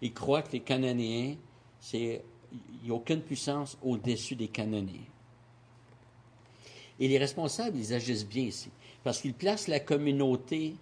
Ils 0.00 0.12
croient 0.12 0.42
que 0.42 0.52
les 0.52 0.60
Cananéens, 0.60 1.36
c'est, 1.80 2.22
il 2.52 2.84
n'y 2.84 2.90
a 2.90 2.94
aucune 2.94 3.22
puissance 3.22 3.76
au-dessus 3.82 4.36
des 4.36 4.48
Cananéens. 4.48 5.00
Et 7.00 7.08
les 7.08 7.18
responsables, 7.18 7.76
ils 7.76 7.92
agissent 7.92 8.26
bien 8.26 8.44
ici, 8.44 8.70
parce 9.02 9.20
qu'ils 9.20 9.34
placent 9.34 9.66
la 9.66 9.80
communauté 9.80 10.76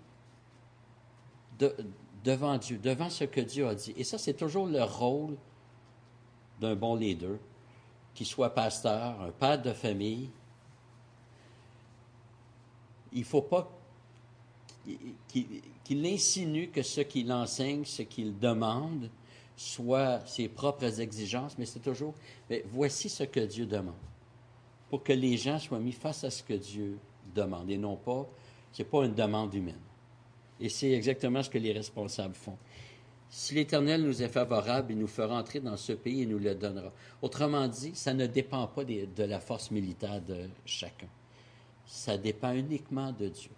devant 2.25 2.59
Dieu, 2.59 2.79
devant 2.79 3.09
ce 3.09 3.25
que 3.25 3.41
Dieu 3.41 3.67
a 3.67 3.75
dit. 3.75 3.95
Et 3.97 4.05
ça, 4.05 4.19
c'est 4.19 4.35
toujours 4.35 4.67
le 4.67 4.83
rôle 4.83 5.37
d'un 6.61 6.77
bon 6.77 6.97
leader, 6.97 7.39
qu'il 8.15 8.27
soit 8.27 8.51
pasteur, 8.51 9.21
un 9.21 9.31
père 9.31 9.61
de 9.61 9.73
famille. 9.73 10.31
Il 13.13 13.21
ne 13.21 13.25
faut 13.25 13.43
pas 13.43 13.71
qu'il 15.29 16.07
insinue 16.07 16.69
que 16.69 16.83
ce 16.83 17.03
qu'il 17.03 17.33
enseigne, 17.33 17.85
ce 17.85 18.03
qu'il 18.03 18.39
demande, 18.39 19.11
soit 19.57 20.27
ses 20.27 20.49
propres 20.49 21.01
exigences, 21.01 21.57
mais 21.59 21.67
c'est 21.67 21.81
toujours, 21.81 22.15
mais 22.51 22.65
voici 22.71 23.09
ce 23.09 23.25
que 23.25 23.41
Dieu 23.41 23.67
demande, 23.67 23.95
pour 24.91 25.03
que 25.03 25.13
les 25.13 25.37
gens 25.37 25.59
soient 25.59 25.79
mis 25.79 25.93
face 25.93 26.25
à 26.25 26.31
ce 26.31 26.43
que 26.43 26.55
Dieu 26.55 26.99
demande, 27.35 27.71
et 27.71 27.79
non 27.79 27.97
pas, 27.97 28.27
ce 28.73 28.83
n'est 28.83 28.89
pas 28.89 29.05
une 29.05 29.15
demande 29.15 29.55
humaine. 29.55 29.81
Et 30.61 30.69
c'est 30.69 30.91
exactement 30.93 31.43
ce 31.43 31.51
que 31.51 31.59
les 31.59 31.73
responsables 31.73 32.35
font. 32.35 32.57
Si 33.35 33.55
l'Éternel 33.55 34.03
nous 34.03 34.23
est 34.23 34.29
favorable, 34.29 34.93
il 34.93 34.99
nous 34.99 35.07
fera 35.07 35.39
entrer 35.39 35.59
dans 35.59 35.79
ce 35.79 35.95
pays 35.95 36.21
et 36.21 36.27
nous 36.27 36.39
le 36.39 36.55
donnera. 36.55 36.93
Autrement 37.23 37.67
dit, 37.67 37.93
ça 37.95 38.13
ne 38.13 38.27
dépend 38.27 38.67
pas 38.67 38.85
de 38.85 39.25
la 39.25 39.41
force 39.41 39.71
militaire 39.71 40.21
de 40.21 40.51
chacun. 40.67 41.07
Ça 41.87 42.19
dépend 42.19 42.53
uniquement 42.53 43.11
de 43.11 43.29
Dieu. 43.29 43.51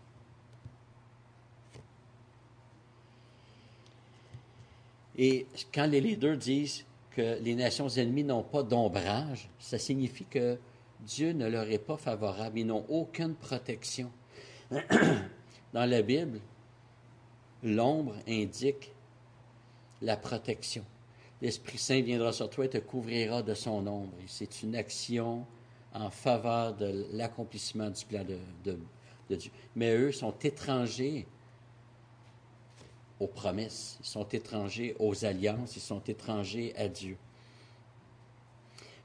Et 5.19 5.45
quand 5.73 5.87
les 5.87 6.01
leaders 6.01 6.37
disent 6.37 6.85
que 7.11 7.41
les 7.43 7.57
nations 7.57 7.89
ennemies 7.89 8.23
n'ont 8.23 8.45
pas 8.45 8.63
d'ombrage, 8.63 9.51
ça 9.59 9.79
signifie 9.79 10.27
que 10.27 10.57
Dieu 11.01 11.33
ne 11.33 11.49
leur 11.49 11.69
est 11.69 11.79
pas 11.79 11.97
favorable. 11.97 12.61
Ils 12.61 12.67
n'ont 12.67 12.87
aucune 12.89 13.35
protection. 13.35 14.13
Dans 14.71 15.91
la 15.91 16.01
Bible, 16.03 16.39
l'ombre 17.65 18.15
indique 18.29 18.93
la 20.05 20.17
protection. 20.17 20.85
L'Esprit 21.43 21.79
Saint 21.79 22.01
viendra 22.01 22.33
sur 22.33 22.49
toi 22.49 22.67
et 22.67 22.69
te 22.69 22.79
couvrira 22.79 23.43
de 23.43 23.55
son 23.55 23.87
ombre. 23.87 24.12
C'est 24.27 24.62
une 24.62 24.77
action 24.77 25.45
en 25.93 26.11
faveur 26.11 26.75
de 26.75 27.07
l'accomplissement 27.12 27.90
du 27.90 28.05
plan 28.05 28.25
de, 28.25 28.38
de 29.31 29.37
Dieu. 29.37 29.51
Mais 29.75 29.95
eux 29.95 30.12
sont 30.12 30.35
étrangers 30.43 31.27
aux 33.21 33.27
promesses, 33.27 33.97
ils 34.01 34.07
sont 34.07 34.29
étrangers 34.29 34.97
aux 34.99 35.25
alliances, 35.25 35.77
ils 35.77 35.81
sont 35.83 36.03
étrangers 36.07 36.75
à 36.77 36.88
Dieu. 36.88 37.17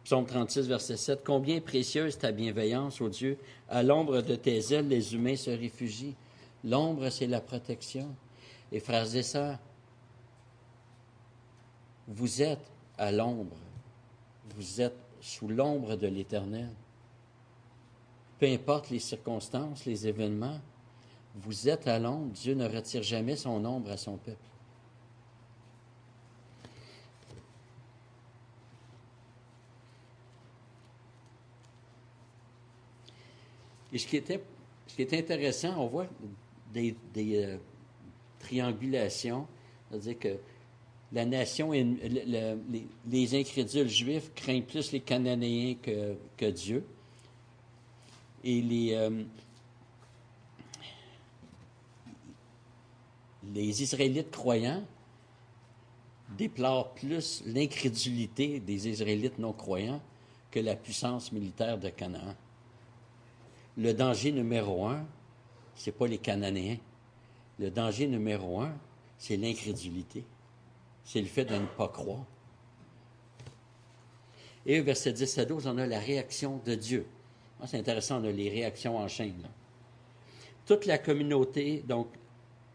Psaume 0.03 0.25
36, 0.25 0.67
verset 0.67 0.97
7. 0.97 1.21
Combien 1.23 1.61
précieuse 1.61 2.17
ta 2.17 2.31
bienveillance, 2.31 2.99
ô 2.99 3.09
Dieu. 3.09 3.37
À 3.67 3.83
l'ombre 3.83 4.21
de 4.21 4.35
tes 4.35 4.73
ailes, 4.73 4.87
les 4.87 5.13
humains 5.13 5.35
se 5.35 5.51
réfugient. 5.51 6.15
L'ombre, 6.63 7.09
c'est 7.09 7.27
la 7.27 7.41
protection. 7.41 8.07
Et 8.71 8.79
frères 8.79 9.15
et 9.15 9.23
sœurs, 9.23 9.59
vous 12.09 12.41
êtes 12.41 12.71
à 12.97 13.11
l'ombre. 13.11 13.55
Vous 14.55 14.81
êtes 14.81 14.97
sous 15.21 15.47
l'ombre 15.47 15.95
de 15.95 16.07
l'Éternel. 16.07 16.69
Peu 18.39 18.47
importe 18.47 18.89
les 18.89 18.99
circonstances, 18.99 19.85
les 19.85 20.07
événements, 20.07 20.59
vous 21.35 21.69
êtes 21.69 21.87
à 21.87 21.99
l'ombre. 21.99 22.31
Dieu 22.33 22.55
ne 22.55 22.67
retire 22.67 23.03
jamais 23.03 23.35
son 23.35 23.63
ombre 23.63 23.91
à 23.91 23.97
son 23.97 24.17
peuple. 24.17 24.37
Et 33.91 33.97
ce 33.97 34.07
qui 34.07 34.17
était, 34.17 34.41
ce 34.87 34.95
qui 34.95 35.01
est 35.01 35.13
intéressant, 35.13 35.75
on 35.77 35.87
voit 35.87 36.07
des, 36.71 36.95
euh, 37.17 37.57
triangulations, 38.39 39.47
c'est-à-dire 39.89 40.19
que 40.19 40.37
la 41.11 41.25
nation, 41.25 41.71
les, 41.71 43.35
incrédules 43.35 43.89
juifs 43.89 44.31
craignent 44.35 44.63
plus 44.63 44.91
les 44.91 44.99
Cananéens 44.99 45.75
que, 46.37 46.49
Dieu. 46.51 46.85
Et 48.43 48.61
les, 48.61 48.93
euh, 48.93 49.23
les 53.53 53.81
Israélites 53.81 54.31
croyants 54.31 54.83
déplorent 56.37 56.93
plus 56.93 57.43
l'incrédulité 57.45 58.59
des 58.59 58.87
Israélites 58.87 59.39
non 59.39 59.51
croyants 59.51 60.01
que 60.51 60.59
la 60.59 60.75
puissance 60.75 61.31
militaire 61.31 61.77
de 61.77 61.89
Canaan. 61.89 62.35
Le 63.77 63.93
danger 63.93 64.31
numéro 64.31 64.85
un, 64.85 65.05
ce 65.75 65.89
n'est 65.89 65.95
pas 65.95 66.07
les 66.07 66.17
Cananéens. 66.19 66.77
Le 67.57 67.71
danger 67.71 68.07
numéro 68.07 68.61
un, 68.61 68.73
c'est 69.17 69.37
l'incrédulité. 69.37 70.23
C'est 71.11 71.21
le 71.21 71.25
fait 71.25 71.45
de 71.45 71.55
ne 71.55 71.65
pas 71.65 71.87
croire. 71.87 72.23
Et 74.67 74.79
verset 74.79 75.11
10 75.11 75.39
à 75.39 75.45
12, 75.45 75.65
on 75.65 75.79
a 75.79 75.87
la 75.87 75.97
réaction 75.97 76.61
de 76.63 76.75
Dieu. 76.75 77.07
Ah, 77.59 77.65
c'est 77.65 77.79
intéressant, 77.79 78.21
on 78.21 78.25
a 78.25 78.31
les 78.31 78.47
réactions 78.47 78.95
en 78.95 79.07
chaîne. 79.07 79.41
Toute 80.67 80.85
la 80.85 80.99
communauté, 80.99 81.83
donc 81.87 82.09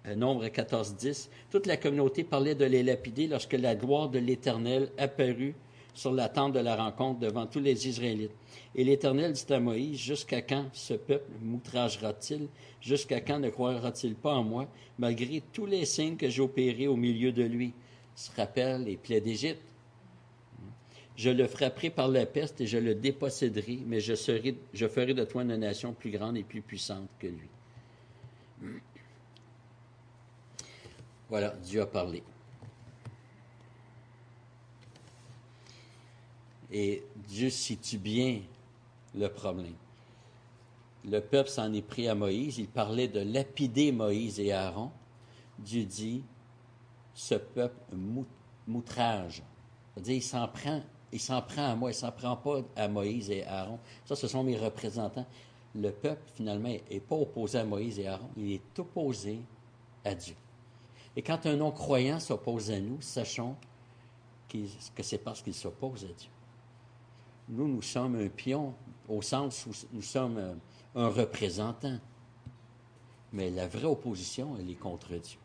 euh, 0.07 0.17
nombre 0.17 0.49
14, 0.49 0.97
10, 0.97 1.31
toute 1.49 1.67
la 1.67 1.77
communauté 1.77 2.25
parlait 2.25 2.57
de 2.57 2.65
les 2.65 2.83
lapider 2.83 3.29
lorsque 3.29 3.53
la 3.53 3.77
gloire 3.77 4.09
de 4.09 4.19
l'Éternel 4.19 4.91
apparut 4.99 5.55
sur 5.95 6.11
la 6.11 6.29
tente 6.29 6.55
de 6.55 6.59
la 6.59 6.75
rencontre 6.75 7.21
devant 7.21 7.47
tous 7.47 7.61
les 7.61 7.87
Israélites. 7.87 8.35
Et 8.75 8.83
l'Éternel 8.83 9.33
dit 9.33 9.53
à 9.53 9.61
Moïse, 9.61 9.97
Jusqu'à 9.97 10.43
quand 10.43 10.67
ce 10.73 10.95
peuple 10.95 11.31
m'outragera-t-il? 11.41 12.49
Jusqu'à 12.81 13.21
quand 13.21 13.39
ne 13.39 13.51
croira-t-il 13.51 14.17
pas 14.17 14.35
en 14.35 14.43
moi, 14.43 14.67
malgré 14.99 15.41
tous 15.53 15.67
les 15.67 15.85
signes 15.85 16.17
que 16.17 16.29
j'ai 16.29 16.43
opérés 16.43 16.89
au 16.89 16.97
milieu 16.97 17.31
de 17.31 17.45
lui? 17.45 17.75
Se 18.15 18.31
rappelle 18.37 18.85
les 18.85 18.97
plaies 18.97 19.21
d'Égypte. 19.21 19.63
Je 21.17 21.31
le 21.31 21.47
frapperai 21.47 21.91
par 21.91 22.09
la 22.09 22.27
peste 22.27 22.61
et 22.61 22.67
je 22.67 22.79
le 22.79 22.95
déposséderai, 22.95 23.81
mais 23.87 24.01
je, 24.01 24.15
je 24.73 24.89
ferai 24.89 25.15
de 25.15 25.25
toi 25.25 25.43
une 25.43 25.57
nation 25.57 25.93
plus 25.93 26.11
grande 26.11 26.37
et 26.37 26.43
plus 26.43 26.61
puissante 26.61 27.09
que 27.21 27.29
lui. 27.29 27.49
Voilà, 31.29 31.51
Dieu 31.63 31.83
a 31.83 31.87
parlé. 31.87 32.23
Et 36.73 37.05
Dieu 37.29 37.51
situe 37.51 37.99
bien 37.99 38.41
le 39.15 39.29
problème. 39.29 39.75
Le 41.05 41.21
peuple 41.21 41.51
s'en 41.51 41.73
est 41.73 41.83
pris 41.83 42.09
à 42.09 42.15
Moïse. 42.15 42.59
Il 42.59 42.67
parlait 42.67 43.09
de 43.09 43.21
lapider 43.21 43.93
Moïse 43.93 44.41
et 44.41 44.53
Aaron. 44.53 44.91
Dieu 45.59 45.85
dit, 45.85 46.25
ce 47.15 47.37
peuple 47.37 47.77
m'outrage. 48.67 49.43
C'est-à-dire, 49.95 50.17
il 50.17 50.23
s'en 50.23 50.49
prend, 50.49 50.83
il 51.13 51.21
s'en 51.21 51.41
prend 51.41 51.71
à 51.71 51.75
moi, 51.77 51.91
il 51.91 51.95
s'en 51.95 52.13
prend 52.13 52.37
pas 52.37 52.61
à 52.77 52.89
Moïse 52.89 53.31
et 53.31 53.45
Aaron. 53.45 53.79
Ça, 54.05 54.17
ce 54.17 54.27
sont 54.27 54.43
mes 54.43 54.57
représentants. 54.57 55.27
Le 55.75 55.91
peuple, 55.91 56.23
finalement, 56.35 56.69
n'est 56.69 57.01
pas 57.01 57.17
opposé 57.17 57.59
à 57.59 57.65
Moïse 57.65 57.99
et 57.99 58.07
Aaron, 58.07 58.29
il 58.37 58.53
est 58.53 58.79
opposé 58.79 59.41
à 60.05 60.15
Dieu. 60.15 60.35
Et 61.17 61.23
quand 61.23 61.47
un 61.47 61.57
non-croyant 61.57 62.19
s'oppose 62.19 62.71
à 62.71 62.81
nous, 62.81 63.01
sachons 63.01 63.55
que 64.95 65.03
c'est 65.03 65.19
parce 65.19 65.43
qu'il 65.43 65.55
s'oppose 65.55 66.05
à 66.05 66.13
Dieu. 66.13 66.31
Nous, 67.49 67.69
nous 67.69 67.83
sommes 67.83 68.17
un 68.17 68.29
pion 68.29 68.75
au 69.09 69.21
sens 69.21 69.67
où 69.67 69.71
nous 69.93 70.03
sommes 70.03 70.39
euh, 70.39 70.55
un 70.95 71.09
représentant. 71.09 71.99
Mais 73.33 73.51
la 73.51 73.67
vraie 73.67 73.85
opposition, 73.85 74.57
elle 74.59 74.71
est 74.71 74.77
contre 74.77 75.15
Dieu. 75.17 75.39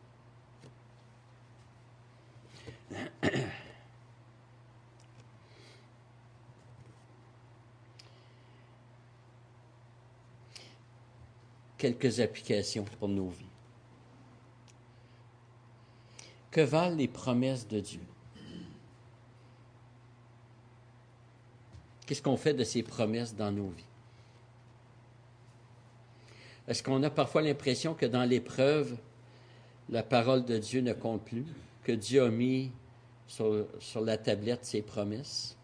Quelques 11.77 12.19
applications 12.19 12.83
pour 12.83 13.07
nos 13.07 13.29
vies. 13.29 13.45
Que 16.51 16.61
valent 16.61 16.95
les 16.95 17.07
promesses 17.07 17.67
de 17.67 17.79
Dieu? 17.79 18.01
Qu'est-ce 22.05 22.21
qu'on 22.21 22.37
fait 22.37 22.53
de 22.53 22.63
ces 22.63 22.83
promesses 22.83 23.35
dans 23.35 23.51
nos 23.51 23.69
vies? 23.69 23.85
Est-ce 26.67 26.83
qu'on 26.83 27.01
a 27.03 27.09
parfois 27.09 27.41
l'impression 27.41 27.93
que 27.93 28.05
dans 28.05 28.23
l'épreuve, 28.23 28.97
la 29.89 30.03
parole 30.03 30.43
de 30.43 30.57
Dieu 30.57 30.81
ne 30.81 30.93
compte 30.93 31.23
plus, 31.23 31.45
que 31.83 31.91
Dieu 31.91 32.23
a 32.23 32.29
mis 32.29 32.71
sur, 33.27 33.67
la 34.03 34.17
tablette 34.17 34.65
ses 34.65 34.81
promesses, 34.81 35.57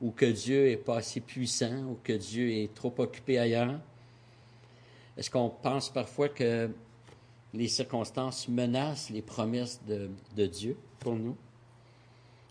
ou 0.00 0.10
que 0.10 0.26
Dieu 0.26 0.66
n'est 0.66 0.76
pas 0.76 0.98
assez 0.98 1.20
puissant, 1.20 1.84
ou 1.84 1.98
que 2.02 2.12
Dieu 2.12 2.50
est 2.50 2.74
trop 2.74 2.92
occupé 2.98 3.38
ailleurs? 3.38 3.80
Est-ce 5.16 5.30
qu'on 5.30 5.50
pense 5.50 5.90
parfois 5.90 6.28
que 6.28 6.70
les 7.54 7.68
circonstances 7.68 8.48
menacent 8.48 9.10
les 9.10 9.22
promesses 9.22 9.80
de, 9.86 10.46
Dieu 10.46 10.76
pour 10.98 11.14
nous? 11.14 11.36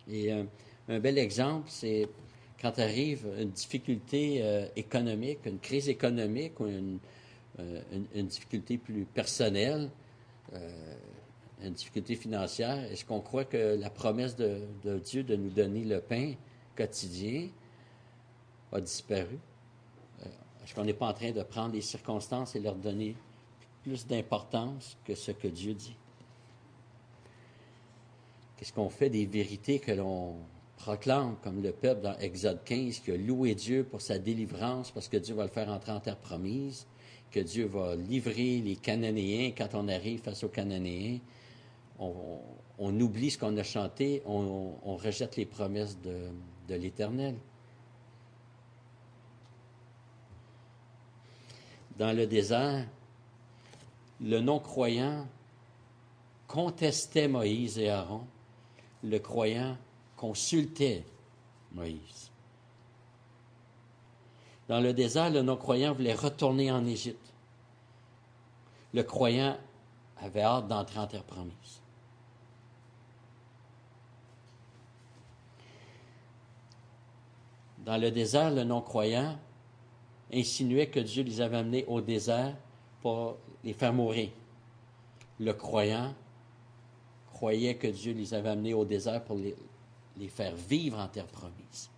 Et 0.09 0.31
un, 0.31 0.45
un 0.87 0.99
bel 0.99 1.17
exemple, 1.17 1.67
c'est 1.69 2.07
quand 2.61 2.77
arrive 2.77 3.25
une 3.39 3.49
difficulté 3.49 4.39
euh, 4.41 4.67
économique, 4.75 5.39
une 5.45 5.59
crise 5.59 5.89
économique 5.89 6.59
ou 6.59 6.67
une, 6.67 6.99
euh, 7.59 7.81
difficulté 8.15 8.77
plus 8.77 9.05
personnelle, 9.05 9.89
euh, 10.53 10.93
une 11.63 11.73
difficulté 11.73 12.15
financière, 12.15 12.77
est-ce 12.91 13.05
qu'on 13.05 13.21
croit 13.21 13.45
que 13.45 13.77
la 13.79 13.89
promesse 13.89 14.35
de, 14.35 14.61
Dieu 15.03 15.23
de 15.23 15.35
nous 15.35 15.49
donner 15.49 15.83
le 15.83 16.01
pain 16.01 16.33
quotidien 16.75 17.49
a 18.71 18.81
disparu? 18.81 19.37
est-ce 20.63 20.75
qu'on 20.75 20.85
n'est 20.85 20.93
pas 20.93 21.07
en 21.07 21.13
train 21.13 21.31
de 21.31 21.41
prendre 21.43 21.73
les 21.73 21.81
circonstances 21.81 22.55
et 22.55 22.59
leur 22.59 22.75
donner 22.75 23.15
plus 23.83 24.05
d'importance 24.05 24.95
que 25.05 25.15
ce 25.15 25.31
que 25.31 25.47
Dieu 25.47 25.73
dit? 25.73 25.95
Qu'est-ce 28.57 28.71
qu'on 28.71 28.89
fait 28.89 29.09
des 29.09 29.25
vérités 29.25 29.79
que 29.79 29.91
l'on 29.91 30.35
proclame, 30.77 31.35
comme 31.43 31.61
le 31.61 31.71
peuple 31.71 32.01
dans 32.01 32.17
Exode 32.19 32.63
15, 32.63 32.99
qui 32.99 33.11
a 33.11 33.17
loué 33.17 33.55
Dieu 33.55 33.83
pour 33.83 34.01
sa 34.01 34.19
délivrance 34.19 34.91
parce 34.91 35.07
que 35.07 35.17
Dieu 35.17 35.35
va 35.35 35.43
le 35.43 35.49
faire 35.49 35.69
entrer 35.69 35.91
en 35.91 35.99
terre 35.99 36.17
promise, 36.17 36.85
que 37.31 37.39
Dieu 37.39 37.65
va 37.65 37.95
livrer 37.95 38.61
les 38.61 38.75
Cananéens 38.75 39.51
quand 39.57 39.69
on 39.73 39.87
arrive 39.87 40.21
face 40.21 40.43
aux 40.43 40.49
Cananéens? 40.49 41.19
On, 42.03 42.99
oublie 42.99 43.29
ce 43.29 43.37
qu'on 43.37 43.55
a 43.57 43.63
chanté, 43.63 44.23
on, 44.25 44.95
rejette 44.95 45.35
les 45.35 45.45
promesses 45.45 45.97
de, 46.01 46.75
l'Éternel. 46.75 47.35
Dans 51.97 52.15
le 52.15 52.25
désert, 52.25 52.87
le 54.19 54.39
non-croyant 54.39 55.27
contestait 56.47 57.27
Moïse 57.27 57.77
et 57.77 57.89
Aaron. 57.89 58.25
Le 59.03 59.19
croyant 59.19 59.77
consultait 60.15 61.03
Moïse. 61.73 62.31
Dans 64.67 64.79
le 64.79 64.93
désert, 64.93 65.29
le 65.29 65.41
non-croyant 65.41 65.93
voulait 65.93 66.15
retourner 66.15 66.71
en 66.71 66.85
Égypte. 66.85 67.33
Le 68.93 69.03
croyant 69.03 69.57
avait 70.21 70.41
hâte 70.41 70.67
d'entrer 70.67 70.99
en 70.99 71.07
terre 71.07 71.23
promise. 71.23 71.80
Dans 77.85 77.97
le 77.97 78.11
désert, 78.11 78.51
le 78.51 78.63
non-croyant 78.63 79.37
insinuait 80.31 80.87
que 80.87 80.99
Dieu 80.99 81.23
les 81.23 81.41
avait 81.41 81.57
amenés 81.57 81.85
au 81.87 82.01
désert 82.01 82.55
pour 83.01 83.37
les 83.63 83.73
faire 83.73 83.93
mourir. 83.93 84.29
Le 85.39 85.53
croyant 85.53 86.13
croyaient 87.33 87.75
que 87.75 87.87
Dieu 87.87 88.13
les 88.13 88.33
avait 88.33 88.49
amenés 88.49 88.73
au 88.73 88.85
désert 88.85 89.23
pour 89.23 89.37
les, 89.37 89.55
les 90.17 90.27
faire 90.27 90.55
vivre 90.55 90.99
en 90.99 91.07
terre 91.07 91.27
promise. 91.27 91.89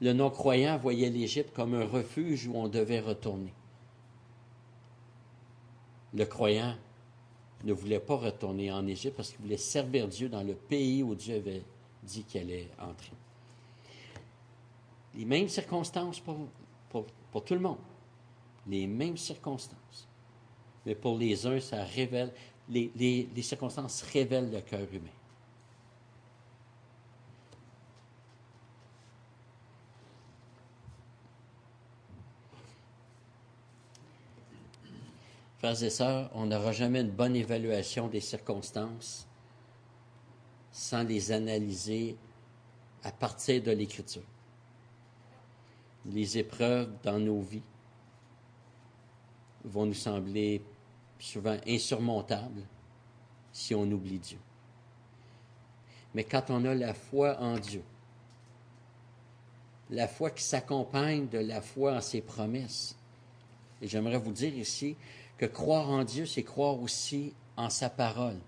Le 0.00 0.12
non-croyant 0.12 0.78
voyait 0.78 1.10
l'Égypte 1.10 1.52
comme 1.54 1.74
un 1.74 1.84
refuge 1.84 2.46
où 2.46 2.54
on 2.54 2.68
devait 2.68 3.00
retourner. 3.00 3.52
Le 6.14 6.24
croyant 6.24 6.74
ne 7.64 7.72
voulait 7.72 8.00
pas 8.00 8.16
retourner 8.16 8.72
en 8.72 8.86
Égypte 8.86 9.16
parce 9.16 9.30
qu'il 9.30 9.40
voulait 9.40 9.56
servir 9.56 10.08
Dieu 10.08 10.28
dans 10.28 10.42
le 10.42 10.54
pays 10.54 11.02
où 11.02 11.14
Dieu 11.14 11.36
avait 11.36 11.62
dit 12.08 12.24
qu'il 12.24 12.40
allait 12.40 12.68
entrer. 12.78 13.12
Les 15.14 15.24
mêmes 15.24 15.48
circonstances 15.48 16.20
pour, 16.20 16.48
pour, 16.90 17.44
tout 17.44 17.54
le 17.54 17.60
monde. 17.60 17.78
Les 18.66 18.86
mêmes 18.86 19.16
circonstances. 19.16 20.08
Mais 20.84 20.94
pour 20.94 21.18
les 21.18 21.46
uns, 21.46 21.60
ça 21.60 21.84
révèle, 21.84 22.32
les, 22.68 22.90
les 23.34 23.42
circonstances 23.42 24.02
révèlent 24.02 24.50
le 24.50 24.60
cœur 24.60 24.86
humain. 24.92 25.10
Frères 35.58 35.82
et 35.82 35.90
sœurs, 35.90 36.30
on 36.34 36.46
n'aura 36.46 36.70
jamais 36.70 37.00
une 37.00 37.10
bonne 37.10 37.34
évaluation 37.34 38.06
des 38.06 38.20
circonstances 38.20 39.27
sans 40.78 41.02
les 41.02 41.32
analyser 41.32 42.16
à 43.02 43.10
partir 43.10 43.60
de 43.60 43.72
l'Écriture. 43.72 44.22
Les 46.06 46.38
épreuves 46.38 46.92
dans 47.02 47.18
nos 47.18 47.40
vies 47.40 47.64
vont 49.64 49.86
nous 49.86 49.92
sembler 49.92 50.62
souvent 51.18 51.56
insurmontables 51.66 52.62
si 53.52 53.74
on 53.74 53.90
oublie 53.90 54.20
Dieu. 54.20 54.38
Mais 56.14 56.22
quand 56.22 56.48
on 56.48 56.64
a 56.64 56.76
la 56.76 56.94
foi 56.94 57.36
en 57.40 57.58
Dieu, 57.58 57.82
la 59.90 60.06
foi 60.06 60.30
qui 60.30 60.44
s'accompagne 60.44 61.26
de 61.26 61.38
la 61.38 61.60
foi 61.60 61.94
en 61.94 62.00
ses 62.00 62.20
promesses, 62.20 62.94
et 63.82 63.88
j'aimerais 63.88 64.18
vous 64.18 64.32
dire 64.32 64.56
ici 64.56 64.94
que 65.38 65.46
croire 65.46 65.90
en 65.90 66.04
Dieu, 66.04 66.24
c'est 66.24 66.44
croire 66.44 66.80
aussi 66.80 67.34
en 67.56 67.68
sa 67.68 67.90
parole. 67.90 68.38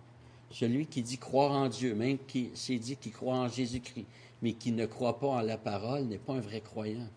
Celui 0.51 0.87
qui 0.87 1.03
dit 1.03 1.19
croire 1.19 1.53
en 1.53 1.69
Dieu, 1.69 1.95
même 1.95 2.19
qui 2.19 2.51
s'est 2.55 2.79
dit 2.79 2.97
qu'il 2.97 3.13
croit 3.13 3.37
en 3.37 3.49
Jésus-Christ, 3.49 4.07
mais 4.43 4.55
qui 4.55 4.73
ne 4.73 4.87
croit 4.87 5.19
pas 5.19 5.29
en 5.29 5.41
la 5.41 5.57
parole, 5.57 6.05
n'est 6.05 6.19
pas 6.19 6.35
un 6.35 6.41
vrai 6.41 6.61
croyant. 6.61 7.09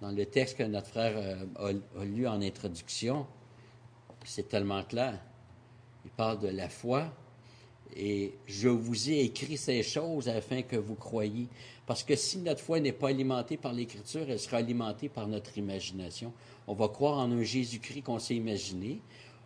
Dans 0.00 0.10
le 0.10 0.26
texte 0.26 0.58
que 0.58 0.64
notre 0.64 0.88
frère 0.88 1.12
euh, 1.16 1.74
a, 2.00 2.04
lu 2.04 2.26
en 2.26 2.42
introduction, 2.42 3.26
c'est 4.24 4.48
tellement 4.48 4.82
clair. 4.82 5.20
Il 6.04 6.10
parle 6.10 6.40
de 6.40 6.48
la 6.48 6.68
foi, 6.68 7.12
et 7.94 8.34
je 8.46 8.68
vous 8.68 9.10
ai 9.10 9.20
écrit 9.20 9.56
ces 9.56 9.84
choses 9.84 10.28
afin 10.28 10.62
que 10.62 10.76
vous 10.76 10.96
croyiez. 10.96 11.46
Parce 11.86 12.02
que 12.02 12.16
si 12.16 12.38
notre 12.38 12.60
foi 12.60 12.80
n'est 12.80 12.92
pas 12.92 13.08
alimentée 13.08 13.56
par 13.56 13.72
l'Écriture, 13.72 14.24
elle 14.28 14.40
sera 14.40 14.56
alimentée 14.56 15.08
par 15.08 15.28
notre 15.28 15.56
imagination. 15.58 16.32
On 16.66 16.74
va 16.74 16.88
croire 16.88 17.18
en 17.18 17.30
un 17.30 17.42
Jésus-Christ 17.42 18.02
qu'on 18.02 18.18
s'est 18.18 18.36
imaginé. 18.36 19.00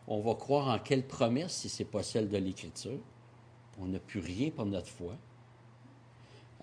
On 0.09 0.21
va 0.21 0.35
croire 0.35 0.69
en 0.69 0.79
quelle 0.79 1.07
promesse 1.07 1.53
si 1.53 1.69
ce 1.69 1.83
n'est 1.83 1.89
pas 1.89 2.03
celle 2.03 2.29
de 2.29 2.37
l'Écriture. 2.37 2.99
On 3.79 3.87
n'a 3.87 3.99
plus 3.99 4.21
rien 4.21 4.51
pour 4.51 4.67
notre 4.67 4.89
foi. 4.89 5.17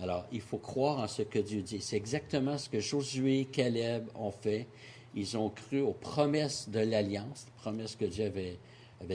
Alors, 0.02 0.26
il 0.32 0.42
faut 0.42 0.58
croire 0.58 1.00
en 1.00 1.08
ce 1.08 1.22
que 1.22 1.40
Dieu 1.40 1.62
dit. 1.62 1.80
C'est 1.82 1.98
exactement 1.98 2.58
ce 2.58 2.70
que 2.70 2.80
Josué 2.80 3.42
et 3.42 3.46
Caleb 3.46 4.08
ont 4.16 4.32
fait. 4.32 4.68
Ils 5.16 5.38
ont 5.38 5.50
cru 5.50 5.82
aux 5.82 5.94
promesses 5.94 6.70
de 6.70 6.80
l'Alliance, 6.80 7.46
promesses 7.58 7.96
que 7.96 8.06
Dieu 8.06 8.26
avait, 8.26 8.58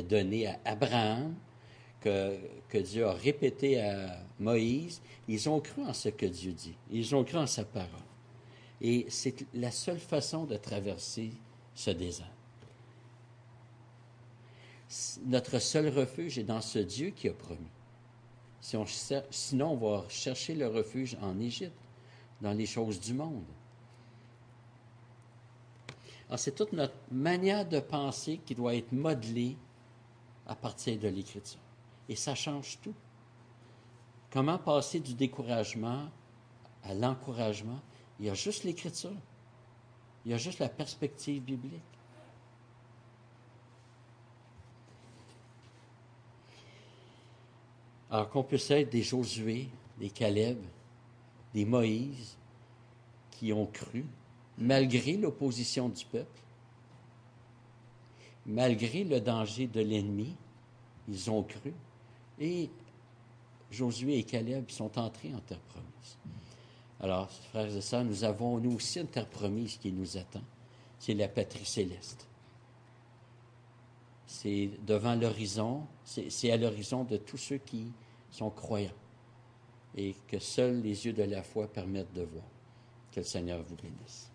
données 0.02 0.46
à 0.46 0.60
Abraham, 0.64 1.34
que, 2.00 2.38
que, 2.68 2.78
Dieu 2.78 3.06
a 3.06 3.12
répétées 3.12 3.80
à 3.80 4.20
Moïse. 4.38 5.00
Ils 5.26 5.48
ont 5.48 5.58
cru 5.58 5.82
en 5.82 5.94
ce 5.94 6.10
que 6.10 6.26
Dieu 6.26 6.52
dit. 6.52 6.76
Ils 6.92 7.16
ont 7.16 7.24
cru 7.24 7.38
en 7.38 7.48
sa 7.48 7.64
parole. 7.64 7.88
Et 8.80 9.06
c'est 9.08 9.44
la 9.54 9.72
seule 9.72 9.98
façon 9.98 10.44
de 10.44 10.56
traverser 10.56 11.32
ce 11.74 11.90
désert. 11.90 12.37
Notre 15.26 15.58
seul 15.58 15.88
refuge 15.88 16.38
est 16.38 16.44
dans 16.44 16.60
ce 16.60 16.78
Dieu 16.78 17.10
qui 17.10 17.28
a 17.28 17.34
promis. 17.34 17.70
Si 18.60 18.76
on, 18.76 18.86
sinon, 19.30 19.72
on 19.72 19.76
va 19.76 20.08
chercher 20.08 20.54
le 20.54 20.66
refuge 20.66 21.16
en 21.20 21.38
Égypte, 21.38 21.78
dans 22.40 22.52
les 22.52 22.66
choses 22.66 23.00
du 23.00 23.14
monde. 23.14 23.44
Alors, 26.28 26.38
c'est 26.38 26.54
toute 26.54 26.72
notre 26.72 26.94
manière 27.10 27.66
de 27.66 27.80
penser 27.80 28.40
qui 28.44 28.54
doit 28.54 28.74
être 28.74 28.92
modelée 28.92 29.56
à 30.46 30.54
partir 30.54 30.98
de 30.98 31.08
l'Écriture. 31.08 31.60
Et 32.08 32.16
ça 32.16 32.34
change 32.34 32.78
tout. 32.82 32.94
Comment 34.30 34.58
passer 34.58 35.00
du 35.00 35.14
découragement 35.14 36.08
à 36.84 36.94
l'encouragement? 36.94 37.80
Il 38.20 38.26
y 38.26 38.30
a 38.30 38.34
juste 38.34 38.64
l'Écriture. 38.64 39.16
Il 40.24 40.32
y 40.32 40.34
a 40.34 40.38
juste 40.38 40.58
la 40.58 40.68
perspective 40.68 41.42
biblique. 41.42 41.82
Alors 48.10 48.30
qu'on 48.30 48.42
puisse 48.42 48.70
être 48.70 48.90
des 48.90 49.02
Josué, 49.02 49.68
des 49.98 50.10
Caleb, 50.10 50.58
des 51.52 51.64
Moïse, 51.64 52.36
qui 53.32 53.52
ont 53.52 53.66
cru, 53.66 54.04
malgré 54.56 55.16
l'opposition 55.16 55.88
du 55.88 56.04
peuple, 56.06 56.40
malgré 58.46 59.04
le 59.04 59.20
danger 59.20 59.66
de 59.66 59.80
l'ennemi, 59.80 60.34
ils 61.08 61.30
ont 61.30 61.42
cru. 61.42 61.72
Et 62.40 62.70
Josué 63.70 64.18
et 64.18 64.24
Caleb 64.24 64.70
sont 64.70 64.98
entrés 64.98 65.34
en 65.34 65.40
terre 65.40 65.60
promise. 65.60 66.18
Alors, 67.00 67.30
frères 67.30 67.74
et 67.74 67.80
sœurs, 67.80 68.04
nous 68.04 68.24
avons 68.24 68.58
nous 68.58 68.72
aussi 68.72 69.00
une 69.00 69.06
terre 69.06 69.28
promise 69.28 69.76
qui 69.76 69.92
nous 69.92 70.16
attend. 70.16 70.42
C'est 70.98 71.14
la 71.14 71.28
patrie 71.28 71.64
céleste. 71.64 72.26
C'est 74.30 74.70
devant 74.86 75.14
l'horizon, 75.14 75.86
c'est 76.04 76.52
à 76.52 76.58
l'horizon 76.58 77.02
de 77.04 77.16
tous 77.16 77.38
ceux 77.38 77.56
qui 77.56 77.90
sont 78.30 78.50
croyants 78.50 78.92
et 79.96 80.14
que 80.28 80.38
seuls 80.38 80.82
les 80.82 81.06
yeux 81.06 81.14
de 81.14 81.22
la 81.22 81.42
foi 81.42 81.66
permettent 81.66 82.12
de 82.12 82.22
voir. 82.22 82.44
Que 83.10 83.20
le 83.20 83.24
Seigneur 83.24 83.62
vous 83.62 83.74
bénisse. 83.76 84.30